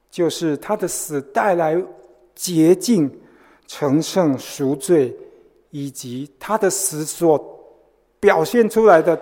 [0.09, 1.77] 就是他的死带来
[2.35, 3.11] 洁净、
[3.67, 5.15] 成圣、赎罪，
[5.71, 7.39] 以及他的死所
[8.19, 9.21] 表现出来的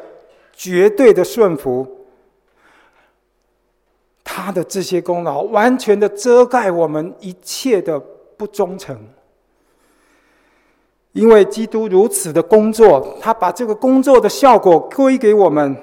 [0.52, 2.03] 绝对的顺服，
[4.36, 8.00] 他的这些功劳完全的遮盖我们一切的
[8.36, 8.98] 不忠诚。
[11.12, 15.76] 因为基督如此的工作，他把这个工作的效果归给我们，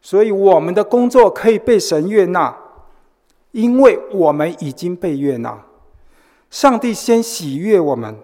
[0.00, 2.56] 所以我们的工作可以被神悦纳。
[3.50, 5.60] 因为我们已经被悦纳，
[6.48, 8.14] 上帝先喜悦我们，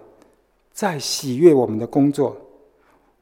[0.71, 2.37] 再喜悦我们的工作。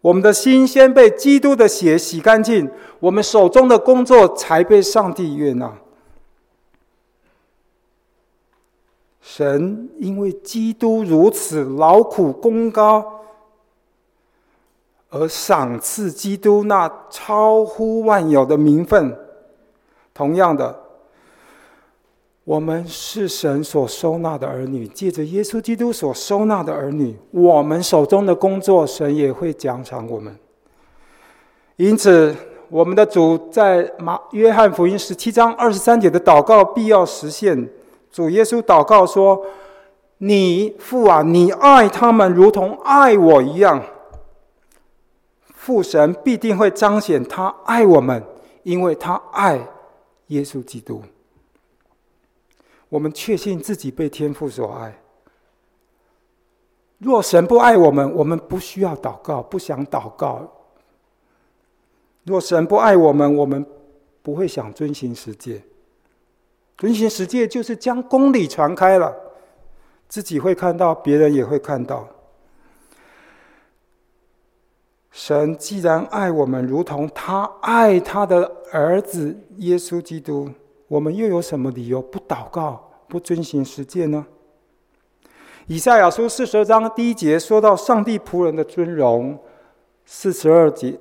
[0.02, 2.70] 我们的心先被基督的血洗干净，
[3.00, 5.74] 我们手中的工作才被上帝悦纳。
[9.22, 13.22] 神因为基督如此劳苦功高，
[15.10, 19.16] 而赏赐基督那超乎万有的名分。
[20.14, 20.76] 同样的，
[22.44, 30.36] 我们是神所收纳的儿女，借着耶稣基督所收纳的儿女，我们手中的工作，神也会奖赏我们。
[31.76, 32.36] 因此，
[32.70, 37.70] 我们的主在马约翰福音十七章二十三节的祷告必要实现。
[38.12, 39.46] 主耶稣祷告说
[40.20, 43.84] ：“你父啊，你爱他们如同爱我一样。”
[45.54, 48.24] 父神必定会彰显他爱我们，
[48.64, 49.68] 因为他爱
[50.28, 51.02] 耶稣基督。
[52.90, 55.02] 我们确信自己被天父所爱。
[56.98, 60.52] 若神不爱我们，我们不需要祷告，不想祷告。
[62.26, 63.66] 若神不爱我们，我们
[64.22, 65.64] 不会想遵行十诫。
[66.82, 69.16] 遵行十诫就是将公理传开了，
[70.10, 72.08] 自己会看到，别人也会看到。
[75.12, 80.50] 神既然爱我们，如同他爱他的儿子耶稣基督，
[80.88, 84.26] 我们又有什么理由不祷告、不遵行十诫呢？
[85.68, 89.38] 以赛亚书四十二章第一节说到上帝仆人的尊荣，
[90.04, 91.00] 四十二节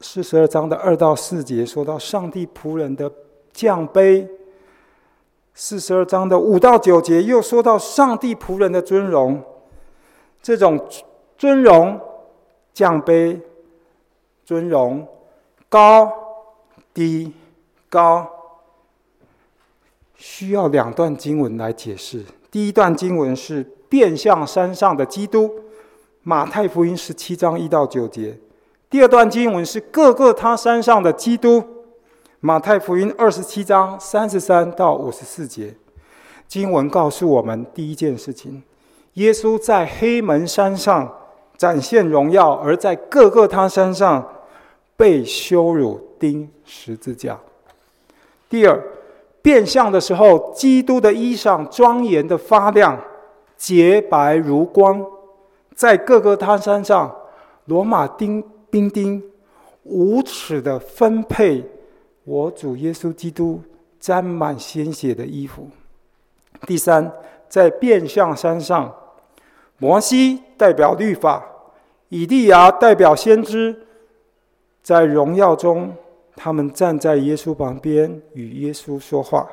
[0.00, 3.08] 四十二章的二到四节说到上帝仆人的
[3.52, 4.26] 降卑，
[5.54, 9.42] 四十二章的五到九节又说到上帝仆人的尊荣，
[10.42, 10.88] 这种
[11.38, 12.00] 尊荣。
[12.74, 13.38] 降卑、
[14.44, 15.06] 尊荣、
[15.68, 16.12] 高、
[16.92, 17.32] 低、
[17.88, 18.28] 高，
[20.16, 22.24] 需要两段经文来解释。
[22.50, 25.48] 第一段经文是变像山上的基督，
[26.24, 28.40] 马太福音十七章一到九节；
[28.90, 31.62] 第二段经文是各个他山上的基督，
[32.46, 35.74] 马太福音二十七章三十三到五十四节。
[36.46, 38.62] 经文告诉我们第一件事情：
[39.14, 41.10] 耶稣在黑门山上。
[41.56, 44.22] 展现荣耀，而在各个他山上
[44.94, 47.38] 被羞辱、钉十字架。
[48.50, 48.78] 第二，
[49.40, 53.00] 变相的时候，基督的衣裳庄严的发亮，
[53.56, 55.02] 洁白如光。
[55.74, 57.10] 在各个他山上，
[57.66, 59.22] 罗马钉兵丁
[59.84, 61.64] 无耻的分配
[62.24, 63.62] 我主耶稣基督
[64.00, 65.68] 沾满鲜血的衣服。
[66.66, 67.12] 第三，
[67.48, 68.94] 在变相山上。
[69.78, 71.44] 摩西代表律法，
[72.08, 73.76] 以利亚代表先知，
[74.82, 75.94] 在荣耀中，
[76.36, 79.46] 他们站在耶稣旁边与耶稣说话。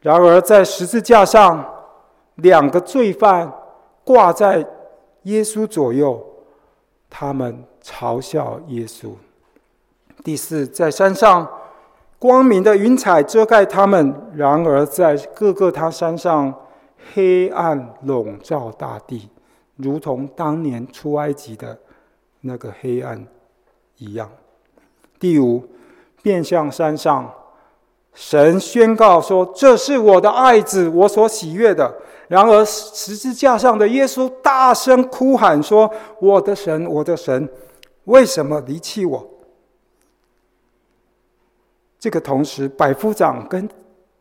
[0.00, 1.68] 然而，在十字架上，
[2.36, 3.52] 两个罪犯
[4.04, 4.64] 挂在
[5.24, 6.24] 耶稣左右，
[7.10, 9.10] 他们嘲笑耶稣。
[10.22, 11.48] 第四，在山上，
[12.18, 16.54] 光明的云彩遮盖他们；然而，在各个他山上。
[17.14, 19.30] 黑暗笼罩大地，
[19.76, 21.76] 如同当年出埃及的
[22.42, 23.26] 那个黑暗
[23.96, 24.30] 一样。
[25.18, 25.64] 第五，
[26.22, 27.28] 变像山上，
[28.12, 31.92] 神宣告说：“这是我的爱子，我所喜悦的。”
[32.28, 35.90] 然而十字架上的耶稣大声哭喊说
[36.20, 37.48] ：“我的神，我的神，
[38.04, 39.26] 为什么离弃我？”
[42.00, 43.68] 这个同时，百夫长跟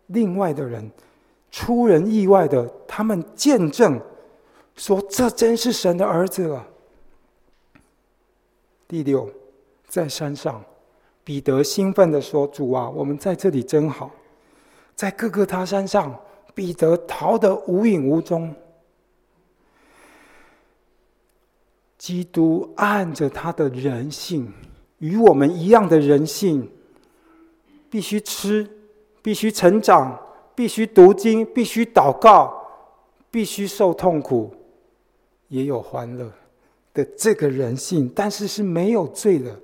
[0.07, 0.91] 另外的人。
[1.51, 3.99] 出人意外的，他们见证
[4.75, 6.67] 说：“这真是神的儿子了。”
[8.88, 9.27] 第六，
[9.88, 10.63] 在山上，
[11.23, 14.11] 彼得兴奋地说：“主啊，我们在这里真好。”
[14.93, 16.15] 在各个他山上，
[16.53, 18.53] 彼得逃得无影无踪。
[21.97, 24.53] 基督按着他的人性，
[24.99, 26.69] 与我们一样的人性，
[27.90, 28.70] 必须吃，
[29.22, 30.18] 必须成长。
[30.56, 32.54] 必须读经，必须祷告，
[33.32, 34.54] 必须受痛苦，
[35.48, 36.30] 也有欢乐
[36.94, 39.56] 的这个人性，但是是没有罪的。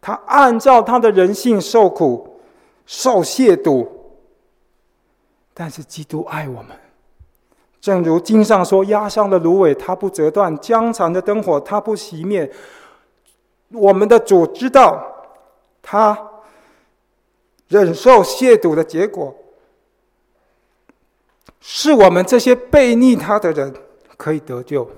[0.00, 2.40] 他按照他的人性受苦、
[2.86, 3.86] 受亵渎，
[5.54, 6.76] 但是基督爱我们。
[7.80, 12.50] 正如经上说：“压伤的芦苇，它不折断；将残的灯火，它不熄灭。”
[13.70, 15.06] 我们的主知道，
[15.80, 16.29] 他
[17.70, 19.34] 忍受亵渎的结果。
[21.62, 23.74] 是我们这些悖逆他的人
[24.16, 24.90] 可以得救，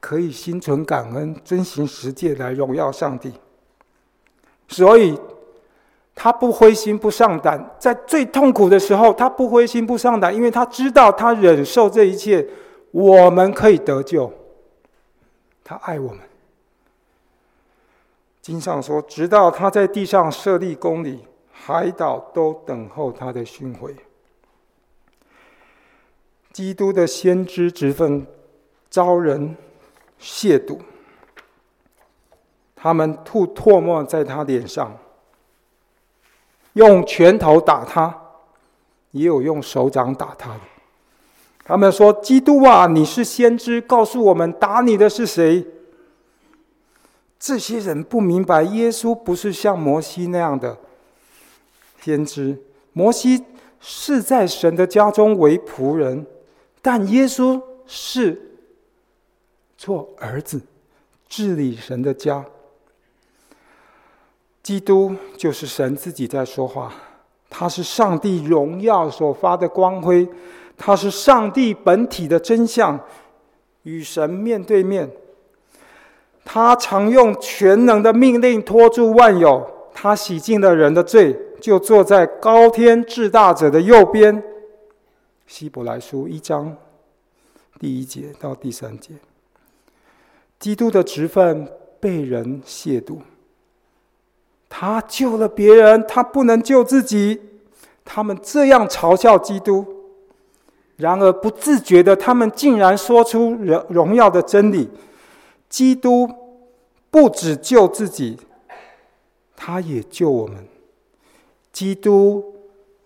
[0.00, 3.32] 可以心存感恩，遵行十诫来荣耀上帝。
[4.68, 5.18] 所以，
[6.14, 12.48] 他不灰心不丧胆，在最痛苦的时候，他不灰心不丧胆，因为他知道他忍受这一切，
[12.90, 14.32] 我们可以得救。
[15.62, 16.20] 他爱我们。
[18.44, 23.96] 经上说，直到他在地上设立公里，海岛都等候他的巡回。
[26.52, 28.26] 基督的先知职分
[28.90, 29.56] 遭人
[30.20, 30.78] 亵渎。
[32.76, 34.94] 他们吐唾沫在他脸上，
[36.74, 38.14] 用拳头打他，
[39.12, 40.60] 也有用手掌打他的。
[41.64, 45.66] 他们说：“基督啊，你是先知，告诉我们打你的是谁？”
[47.46, 50.78] 这些人不明白，耶稣不是像摩西那样的
[52.00, 52.58] 先知。
[52.94, 53.44] 摩西
[53.80, 56.24] 是在神的家中为仆人，
[56.80, 58.40] 但耶稣是
[59.76, 60.58] 做儿子，
[61.28, 62.42] 治理神的家。
[64.62, 66.94] 基督就是神自己在说话，
[67.50, 70.26] 他是上帝荣耀所发的光辉。
[70.78, 72.98] 他是上帝本体的真相，
[73.82, 75.10] 与神面对面。
[76.44, 79.70] 他常用全能的命令托住万有。
[79.92, 84.42] 他洗净了人的罪，就坐在高天至大者的右边。
[85.46, 86.76] 希伯来书一章
[87.78, 89.14] 第一节到第三节。
[90.58, 91.68] 基督的职分
[92.00, 93.18] 被人亵渎。
[94.68, 97.40] 他救了别人，他不能救自己。
[98.04, 99.86] 他们这样嘲笑基督。
[100.96, 104.90] 然而，不自觉的，他们竟然说出荣荣耀的真理：
[105.74, 106.30] 基督
[107.10, 108.38] 不只救自己，
[109.56, 110.64] 他也救我们。
[111.72, 112.54] 基督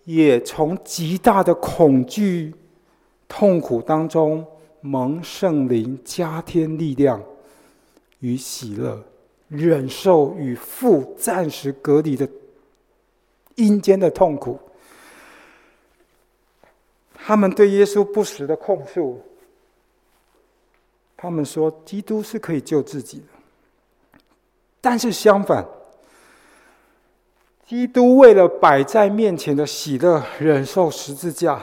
[0.04, 2.54] 也从极大的恐惧、
[3.26, 4.46] 痛苦当中
[4.82, 7.22] 蒙圣灵加添力量
[8.18, 9.02] 与喜乐，
[9.48, 12.28] 忍受与父暂时隔离的
[13.54, 14.60] 阴间的痛苦。
[17.14, 19.22] 他们对耶稣不实的控诉，
[21.20, 24.20] 他们说基督是可以救自己的，
[24.80, 25.66] 但是相反，
[27.66, 31.60] 基督为了摆在面前的喜乐，忍受十字架。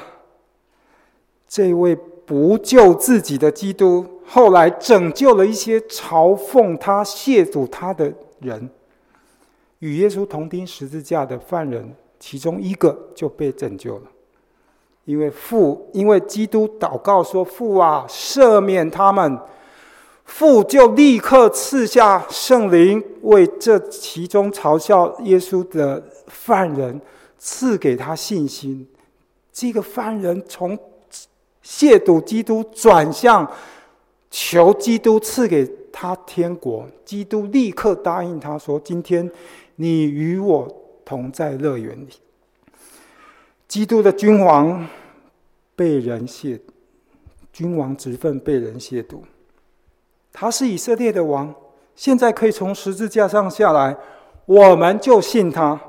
[1.48, 8.70] 这位不救自己的基督，后来拯救了一些嘲讽他、亵渎他的人，
[9.80, 14.12] 与耶稣同钉十字架的犯人，其中一个就被拯救了。
[15.06, 19.40] 因为父，因为基督祷告说：“父啊，赦免他们。”
[20.26, 27.00] 父就立刻赐下圣灵，为这其中嘲笑耶稣的犯人
[27.38, 28.88] 赐给他信心。
[29.54, 30.76] 这个犯人从
[31.64, 33.48] 亵渎基督转向
[34.32, 39.30] 求基督赐给他天国，基督立刻答应他说：“今天
[39.76, 40.68] 你与我
[41.06, 42.10] 同在乐园里。”
[43.68, 44.88] 基督的君王
[45.76, 46.60] 被人亵，
[47.52, 49.18] 君王职分被人亵渎。
[50.32, 51.54] 他是以色列的王，
[51.96, 53.98] 现在可以从十字架上下来，
[54.46, 55.80] 我们就信他。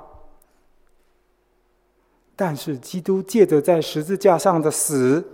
[2.35, 5.25] 但是基督借着在十字架上的死，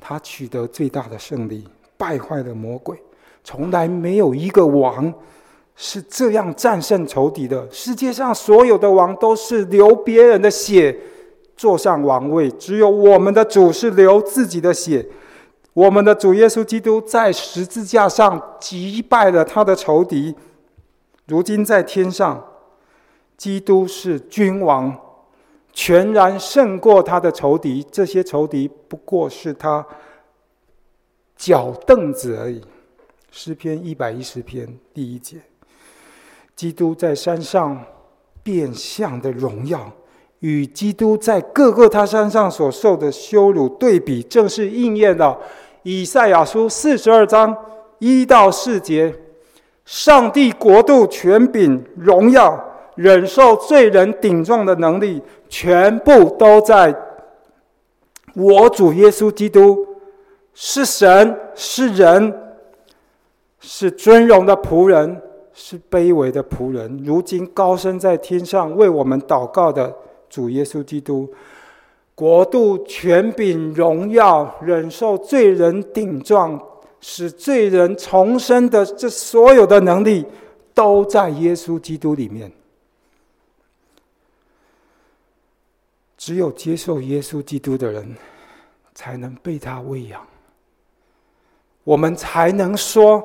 [0.00, 1.66] 他取得最大的胜利，
[1.96, 2.96] 败坏了魔鬼。
[3.42, 5.12] 从来没有一个王
[5.76, 7.70] 是这样战胜仇敌的。
[7.70, 10.98] 世界上所有的王都是流别人的血。
[11.56, 15.06] 坐上王位，只有我们的主是流自己的血。
[15.72, 20.34] 我们的主耶稣基督在十字架上击败了他的仇敌。
[21.26, 22.44] 如今在天上，
[23.36, 24.96] 基督是君王，
[25.72, 27.84] 全然胜过他的仇敌。
[27.90, 29.84] 这些仇敌不过是他
[31.36, 32.62] 脚凳子而已。
[33.32, 35.38] 诗篇一百一十篇第一节，
[36.54, 37.84] 基督在山上
[38.44, 39.90] 变相的荣耀。
[40.44, 45.38] 与基督在各个他山上所受的羞辱对比，正是应验了
[45.84, 47.56] 以赛亚书四十二章
[47.98, 49.14] 一到四节：
[49.86, 52.62] 上帝国度权柄荣耀，
[52.94, 56.94] 忍受罪人顶撞的能力，全部都在
[58.34, 59.86] 我主耶稣基督。
[60.52, 62.58] 是神，是人，
[63.60, 65.22] 是尊荣的仆人，
[65.54, 67.02] 是卑微的仆人。
[67.02, 69.90] 如今高升在天上为我们祷告的。
[70.34, 71.32] 主耶稣基督，
[72.16, 76.60] 国度、权柄、荣耀，忍受罪人顶撞，
[77.00, 80.26] 使罪人重生的这所有的能力，
[80.74, 82.50] 都在耶稣基督里面。
[86.16, 88.16] 只有接受耶稣基督的人，
[88.92, 90.20] 才能被他喂养。
[91.84, 93.22] 我们才能说：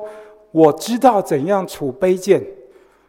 [0.52, 2.40] 我知道怎样处卑贱，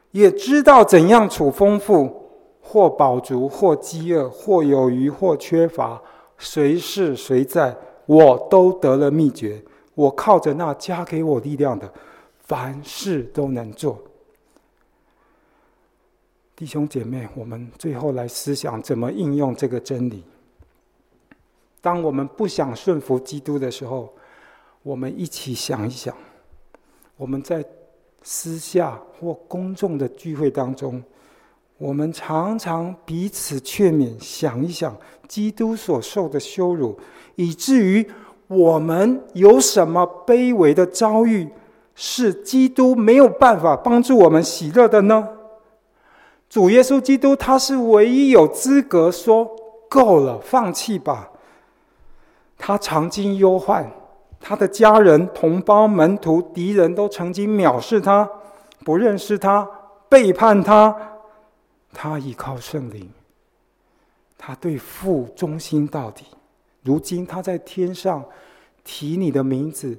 [0.09, 2.19] 也知道怎样处丰富。
[2.61, 6.01] 或饱足，或饥饿，或有余，或缺乏，
[6.37, 9.61] 随是随在，我都得了秘诀。
[9.93, 11.91] 我靠着那加给我力量的，
[12.39, 14.01] 凡事都能做。
[16.55, 20.23] 弟兄姐妹，我们最后来思想怎么应用这个真理。
[21.81, 24.13] 当我们不想顺服基督的时候，
[24.83, 26.15] 我们一起想一想，
[27.17, 27.65] 我们在
[28.21, 31.03] 私下或公众的聚会当中，
[31.81, 34.95] 我们常常彼此劝勉，想一想
[35.27, 36.95] 基督所受的羞辱，
[37.33, 38.07] 以至于
[38.45, 41.49] 我们有什么卑微的遭遇，
[41.95, 45.27] 是基督没有办法帮助我们喜乐的呢？
[46.47, 49.49] 主耶稣基督，他是唯一有资格说
[49.89, 51.31] 够了，放弃吧。
[52.59, 53.91] 他尝经忧患。
[54.39, 58.29] 他的家人、同胞、门徒、敌人都曾经藐视他、
[58.85, 59.67] 不认识他、
[60.07, 60.95] 背叛他。
[61.93, 63.09] 他依靠圣灵，
[64.37, 66.25] 他对父忠心到底。
[66.83, 68.25] 如今他在天上
[68.83, 69.97] 提你的名字。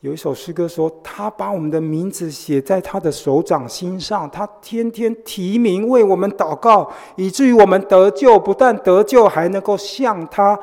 [0.00, 8.38] 有一首诗歌说：“他把我们的名字写在他的手掌心上，他天天提名为我们祷告，以至于我们得救。
[8.38, 10.56] 不但得救，还能够向他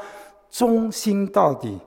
[0.49, 1.77] 忠心到底。”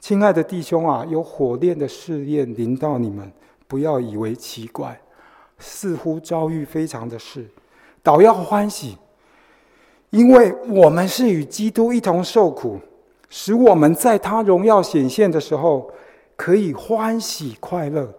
[0.00, 3.30] 亲爱的弟兄啊，有火炼的试验临到你们，
[3.66, 4.98] 不要以为奇怪，
[5.58, 7.46] 似乎遭遇非常的事，
[8.02, 8.96] 倒要欢喜，
[10.10, 12.78] 因为我们是与基督一同受苦，
[13.28, 15.92] 使我们在他荣耀显现的时候，
[16.36, 18.14] 可以欢喜快乐。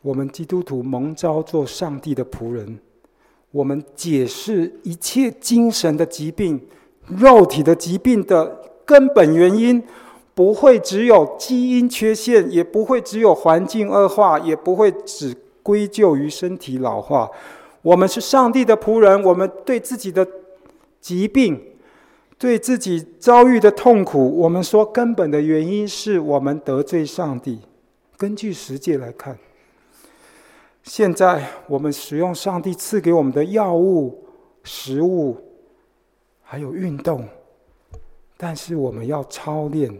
[0.00, 2.80] 我们基督徒蒙召做上帝的仆人，
[3.50, 6.60] 我们解释一切精神的疾病。
[7.08, 9.82] 肉体的疾病的根本原因，
[10.34, 17.30] 不会只有基因缺陷，也不会只有环境恶化，也不会只归咎于身体老化。
[17.82, 20.26] 我们是上帝的仆人，我们对自己的
[21.00, 21.60] 疾病，
[22.38, 27.60] 对自己遭遇的痛苦，我们说根本的原因是我们得罪上帝。
[28.16, 29.38] 根据实践来看，
[30.82, 34.24] 现在我们使用上帝赐给我们的药物、
[34.62, 35.36] 食物。
[36.44, 37.26] 还有运动，
[38.36, 39.90] 但是我们要操练。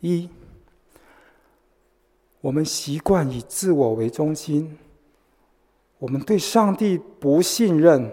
[0.00, 0.28] 一，
[2.40, 4.78] 我们习惯以自我为中心，
[5.98, 8.10] 我们对上帝不信任，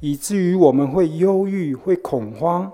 [0.00, 2.70] 以至于我们会忧郁、会恐慌、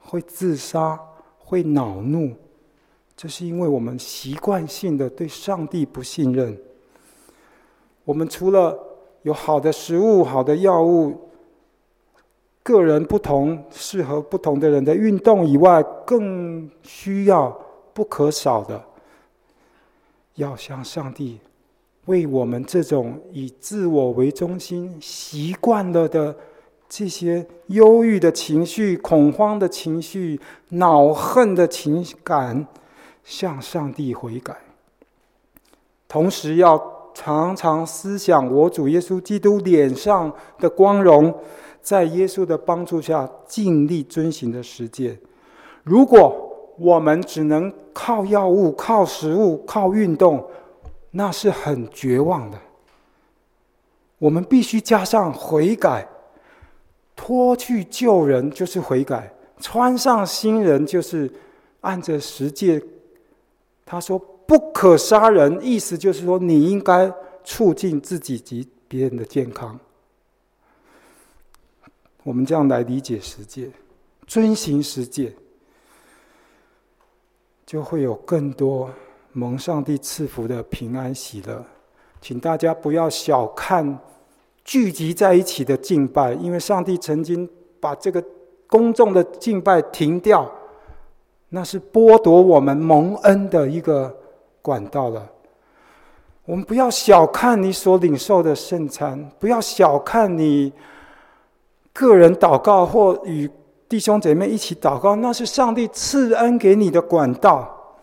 [0.00, 0.98] 会自杀、
[1.38, 2.34] 会恼怒。
[3.16, 6.58] 这是因为我们习惯性的对上帝不信任。
[8.04, 8.78] 我们除了
[9.22, 11.28] 有好的食物、好的药物。
[12.64, 17.60] 个人不同，适合不同的人的运动以外，更需要
[17.92, 18.82] 不可少的，
[20.36, 21.38] 要向上帝
[22.06, 26.34] 为我们这种以自我为中心、习惯了的
[26.88, 30.40] 这些忧郁的情绪、恐慌的情绪、
[30.70, 32.66] 恼恨的情感，
[33.24, 34.56] 向上帝悔改。
[36.08, 41.34] 同时，要常常思想我主耶稣基督脸上的光荣。
[41.80, 45.18] 在耶稣的帮助下，尽力遵行的实践。
[45.82, 46.51] 如果
[46.82, 50.44] 我们只能靠药物、靠食物、靠运动，
[51.12, 52.58] 那是很绝望的。
[54.18, 56.08] 我们必须加上悔改，
[57.14, 61.30] 脱去旧人就是悔改，穿上新人就是
[61.82, 62.82] 按着实践。
[63.86, 67.12] 他说不可杀人，意思就是说你应该
[67.44, 69.78] 促进自己及别人的健康。
[72.24, 73.70] 我们这样来理解十诫，
[74.26, 75.32] 遵行十诫，
[77.72, 78.90] 就会有更多
[79.32, 81.64] 蒙上帝赐福的平安喜乐。
[82.20, 83.98] 请大家不要小看
[84.62, 87.48] 聚集在一起的敬拜，因为上帝曾经
[87.80, 88.22] 把这个
[88.66, 90.46] 公众的敬拜停掉，
[91.48, 94.14] 那是剥夺我们蒙恩的一个
[94.60, 95.26] 管道了。
[96.44, 100.70] 我们不要小看你所领受的圣餐，不要小看你。
[101.94, 103.50] 个人祷告或与
[103.92, 107.94] 弟兄姐妹一起祷告，那是上帝赐恩给你的管道，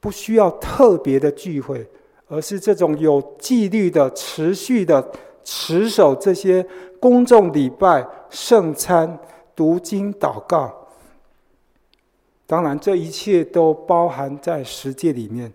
[0.00, 1.86] 不需要特别的聚会，
[2.26, 5.12] 而是这种有纪律的、持续的
[5.44, 6.66] 持守这些
[6.98, 9.18] 公众礼拜、圣餐、
[9.54, 10.74] 读经、祷告。
[12.46, 15.52] 当然，这一切都包含在十诫里面。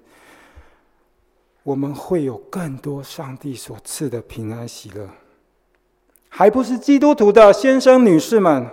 [1.63, 5.09] 我们会有更多上帝所赐的平安喜乐。
[6.29, 8.67] 还不是基督徒的先生、女士们，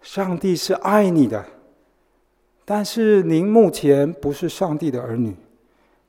[0.00, 1.44] 上帝是爱你的，
[2.64, 5.36] 但是您目前不是上帝的儿女，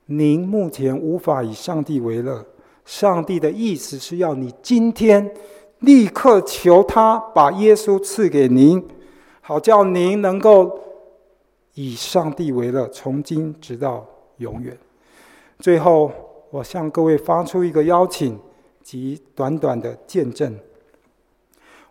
[0.05, 2.45] 您目前无法以上帝为乐。
[2.85, 5.33] 上帝的意思是要你今天
[5.79, 8.83] 立刻求他把耶稣赐给您，
[9.41, 10.79] 好叫您能够
[11.73, 14.05] 以上帝为乐，从今直到
[14.37, 14.77] 永远。
[15.59, 16.11] 最后，
[16.49, 18.39] 我向各位发出一个邀请。
[18.81, 20.57] 及短短的见证，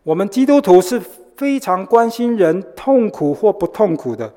[0.02, 1.00] 我们基督徒是
[1.38, 4.30] 非常关心人痛苦或不痛苦的，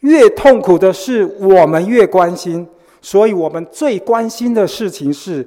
[0.00, 2.66] 越痛苦的事，我们越关心。
[3.02, 5.46] 所以我们最关心的事情是，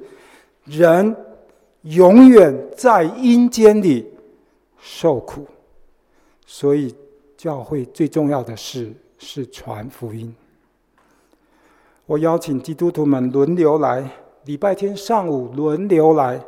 [0.64, 1.14] 人
[1.82, 4.08] 永远在阴间里
[4.80, 5.44] 受苦。
[6.46, 6.94] 所以
[7.36, 10.32] 教会最重要的事是传福音。
[12.06, 14.08] 我邀请基督徒们轮流来，
[14.44, 16.40] 礼拜天上午轮流来，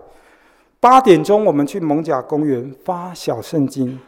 [0.78, 3.98] 八点钟我们去艋舺公园发小圣经，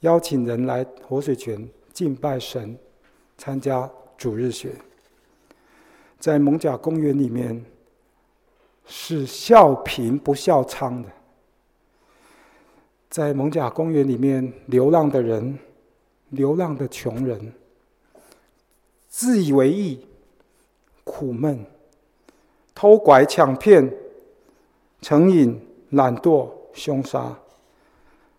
[0.00, 2.78] 邀请人来活水泉敬拜神，
[3.36, 4.70] 参加主日学。
[6.18, 7.64] 在艋舺公园里面，
[8.86, 11.08] 是笑贫不笑娼的。
[13.10, 15.58] 在艋舺公园里面，流浪的人，
[16.30, 17.52] 流浪的穷人，
[19.08, 20.06] 自以为意，
[21.04, 21.64] 苦闷，
[22.74, 23.92] 偷拐抢骗，
[25.00, 27.36] 成瘾，懒惰，凶杀。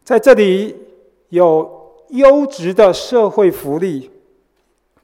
[0.04, 0.76] 在这里
[1.30, 4.12] 有优质的社会福利，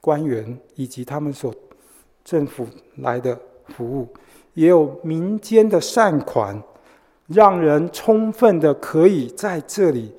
[0.00, 1.54] 官员以及他们所。
[2.24, 2.66] 政府
[2.96, 4.08] 来的服务，
[4.54, 6.60] 也有民间的善款，
[7.28, 10.12] 让人充分的可以在这里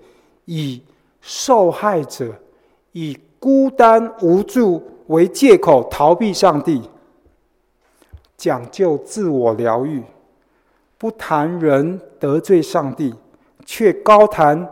[0.45, 0.81] 以
[1.19, 2.33] 受害者、
[2.93, 6.81] 以孤单无助为借口逃避上帝，
[8.37, 10.01] 讲究自我疗愈，
[10.97, 13.13] 不谈人得罪上帝，
[13.65, 14.65] 却高谈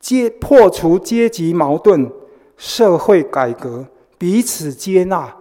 [0.00, 2.10] 接破除阶级矛盾、
[2.56, 3.86] 社会改革、
[4.18, 5.36] 彼此接纳。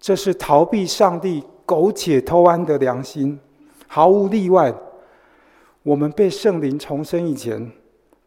[0.00, 3.38] 这是逃避上帝苟且偷安的良心，
[3.88, 4.72] 毫无例外。
[5.82, 7.72] 我们被圣灵重生以前，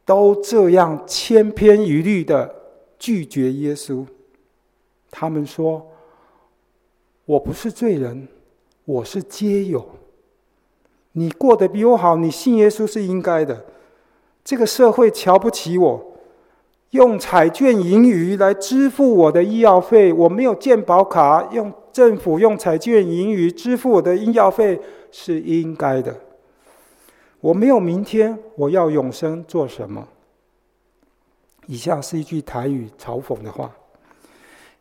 [0.06, 2.54] 都这样千篇一律的
[3.00, 4.06] 拒绝耶稣。
[5.10, 5.88] 他们说
[7.26, 8.28] ：“我不是罪人，
[8.84, 9.88] 我是街友。
[11.14, 13.66] 你过得比我好，你信耶稣是应该的。
[14.44, 16.08] 这个社会瞧不起我。”
[16.92, 24.78] 用彩券盈余来支付我的医药费，我没有健保卡，用政府用彩券盈余支付我的医药费
[25.10, 26.14] 是应该的。
[27.40, 30.06] 我没有明天，我要永生做什么？
[31.66, 33.72] 以下是一句台语嘲讽的话：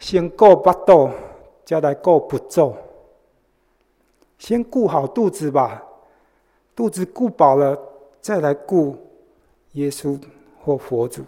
[0.01, 1.11] 先顾巴豆，
[1.65, 2.77] 再来顾不走。
[4.37, 5.81] 先顾好肚子吧，
[6.75, 7.79] 肚子顾饱了，
[8.21, 8.97] 再来顾
[9.73, 10.19] 耶稣
[10.59, 11.23] 或佛祖。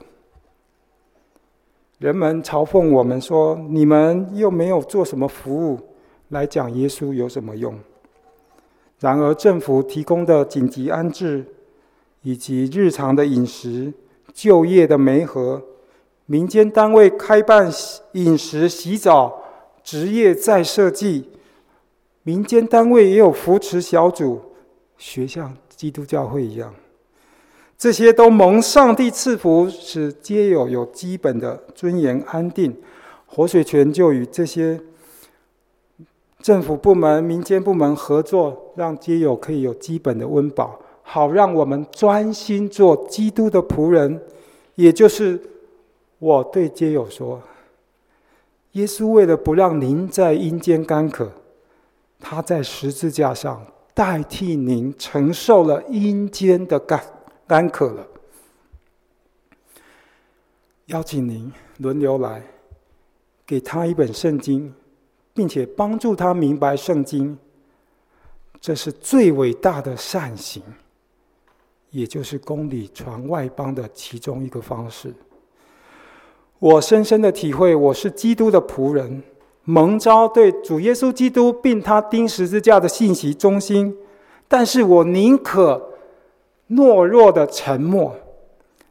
[1.99, 5.79] 人们嘲讽我们说：“你们又没有做什么服务，
[6.31, 7.79] 来讲耶稣有什么用？”
[8.99, 11.45] 然而，政府提供的紧急安置，
[12.23, 13.93] 以及日常的饮食、
[14.33, 15.63] 就业的媒合，
[16.27, 17.71] 民间单位开办
[18.13, 19.43] 饮食、洗澡、
[19.85, 21.29] 职业再设计，
[22.23, 24.41] 民间单位也有扶持小组，
[24.99, 26.75] 学像基督教会一样。
[27.83, 32.73] 这些都蒙上帝赐福，使街友有基本的尊严安定。
[33.27, 34.81] 活水泉就与这些
[36.41, 44.23] 政府部门、民间部门合作，让街友可以有基本的温饱，好让我们专心做基督的仆人。
[44.77, 45.41] 也就是
[46.21, 47.43] 我对街友说：
[48.75, 51.33] 耶稣为了不让您在阴间干渴，
[52.21, 57.03] 他在十字架上代替您承受了阴间的干。
[57.53, 58.07] 干渴了，
[60.87, 62.43] 邀请您轮流来，
[63.45, 64.73] 给他一本圣经，
[65.35, 67.37] 并且帮助他明白圣经。
[68.59, 70.63] 这是最伟大的善行，
[71.91, 75.13] 也就是公理传外邦的其中一个方式。
[76.59, 79.23] 我深深的体会，我是基督的仆人，
[79.65, 83.95] 蒙召对主耶稣基督并他钉十字架的信息忠心，
[84.49, 85.92] 但是我宁可。
[86.71, 88.15] 懦弱的沉默，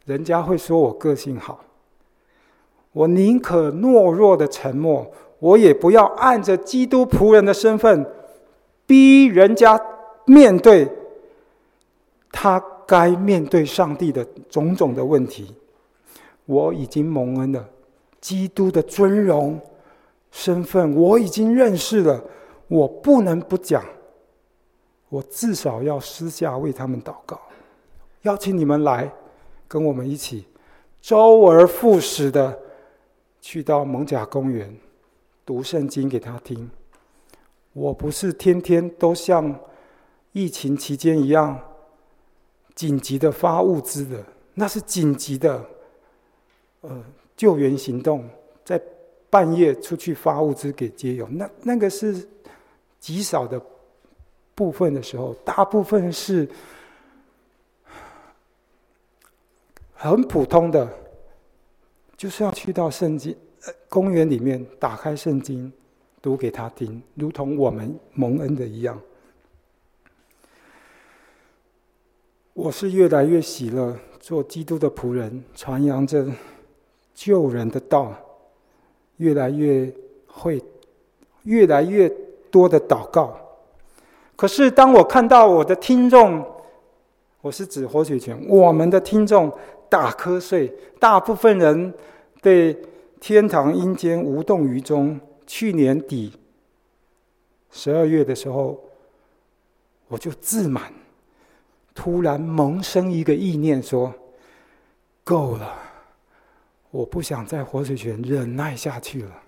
[0.06, 1.64] 人家会说我个性好。
[2.92, 5.10] 我宁可懦弱的沉默，
[5.40, 8.06] 我也不要按着基督仆人的身份，
[8.86, 9.80] 逼人家
[10.26, 10.88] 面对
[12.32, 15.56] 他该面对上帝的种种的问题。
[16.46, 17.66] 我已经蒙恩了，
[18.20, 19.58] 基督的尊荣
[20.32, 22.22] 身份我已经认识了，
[22.68, 23.82] 我不能不讲，
[25.08, 27.40] 我至少要私下为他们祷告。
[28.24, 29.12] 邀请你们来，
[29.68, 30.46] 跟我们一起
[31.02, 32.58] 周而复始的
[33.40, 34.76] 去到蒙贾公园
[35.44, 36.70] 读圣经给他听。
[37.74, 39.60] 我不是天天都像
[40.34, 41.60] 疫情期间一样
[42.76, 45.66] 紧急的发物资的，那是紧急的，
[46.82, 47.04] 呃，
[47.36, 48.30] 救援行动，
[48.64, 48.80] 在
[49.32, 51.28] 半夜出去发物资给街友。
[51.30, 52.28] 那那个是
[53.00, 53.60] 极少的
[54.54, 56.48] 部分的时候，大部分是。
[60.04, 60.90] 很普通的，
[62.18, 63.36] 就是要去到圣经
[63.88, 65.72] 公园里面打开圣经
[66.20, 69.00] 读给他听，如同我们蒙恩的一样。
[72.54, 76.26] 我是越来越喜乐，做基督的仆人，传扬着
[77.14, 78.12] 救人的道，
[79.18, 79.94] 越来越
[80.26, 80.60] 会，
[81.44, 82.10] 越来越
[82.50, 83.38] 多的祷告。
[84.36, 86.44] 可是当我看到我的听众，
[87.42, 89.52] 我是指活水泉，我们的听众
[89.92, 91.94] 打瞌睡，大部分人
[92.42, 92.82] 对
[93.20, 95.20] 天堂阴间无动于衷。
[95.46, 96.32] 去年底
[97.72, 98.82] 十二月的时候，
[100.08, 100.94] 我就自满，
[101.94, 104.14] 突然萌生一个意念，说：
[105.26, 105.78] 够了，
[106.90, 109.44] 我不想在活水泉忍耐下去了。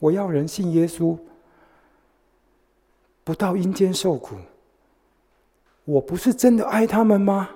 [0.00, 1.16] 我要人信耶稣，
[3.22, 4.34] 不到阴间受苦。
[5.84, 7.50] 我不是真的爱他们吗？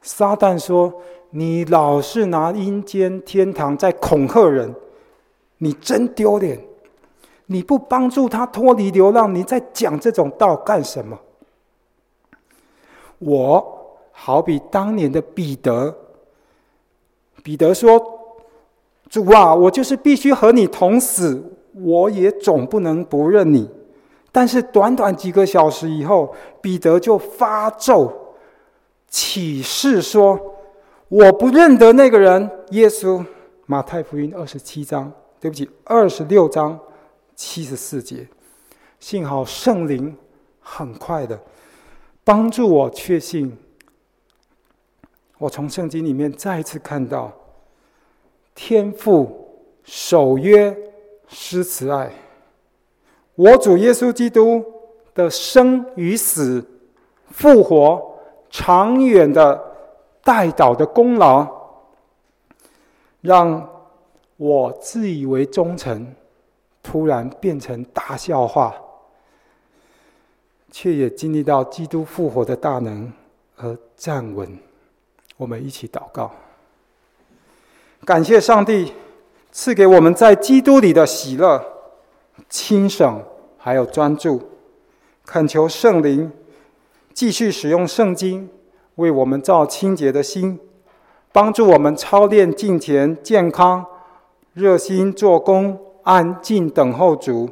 [0.00, 0.92] 撒旦说
[1.30, 4.74] ：“你老是拿阴间、天堂在恐吓人，
[5.58, 6.58] 你真丢脸！
[7.46, 11.18] 你不帮助他脱离流浪，你在讲这种道干什么？”
[13.18, 15.96] 我好比当年的彼得，
[17.42, 18.00] 彼得说
[19.10, 21.42] ：“主啊，我就是必须和你同死，
[21.72, 23.68] 我也总不能不认你。”
[24.30, 28.12] 但是短短几个小时以后，彼得就发咒，
[29.08, 30.56] 起誓说
[31.08, 33.24] ：“我不认得那个人。”耶稣，
[33.66, 36.78] 马太福音二十七章，对不起，二十六章
[37.34, 38.26] 七十四节。
[39.00, 40.16] 幸好圣灵
[40.60, 41.40] 很快的
[42.24, 43.56] 帮助我确信，
[45.38, 47.32] 我从圣经里面再一次看到，
[48.54, 50.76] 天父守约
[51.28, 52.12] 施慈爱。
[53.36, 54.64] 我主耶稣基督
[55.14, 56.66] 的生与死、
[57.30, 58.17] 复活、
[58.50, 59.62] 长远的
[60.22, 61.46] 代祷的功劳，
[63.20, 63.68] 让
[64.36, 66.14] 我自以为忠诚，
[66.82, 68.74] 突然变成大笑话，
[70.70, 73.12] 却也经历到基督复活的大能
[73.56, 74.58] 而站稳。
[75.36, 76.30] 我们一起祷告，
[78.04, 78.92] 感谢上帝
[79.52, 81.64] 赐给我们在基督里的喜乐。
[82.48, 83.20] 轻省，
[83.58, 84.40] 还有专注，
[85.26, 86.30] 恳求圣灵
[87.18, 88.48] 继续使用圣经，
[88.94, 90.56] 为我们造清洁的心，
[91.32, 93.84] 帮助我们操练敬虔、健康、
[94.52, 97.50] 热心做工、安静等候主。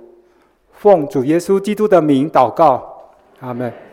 [0.70, 3.08] 奉主耶稣基督的名祷告，
[3.40, 3.85] 阿门。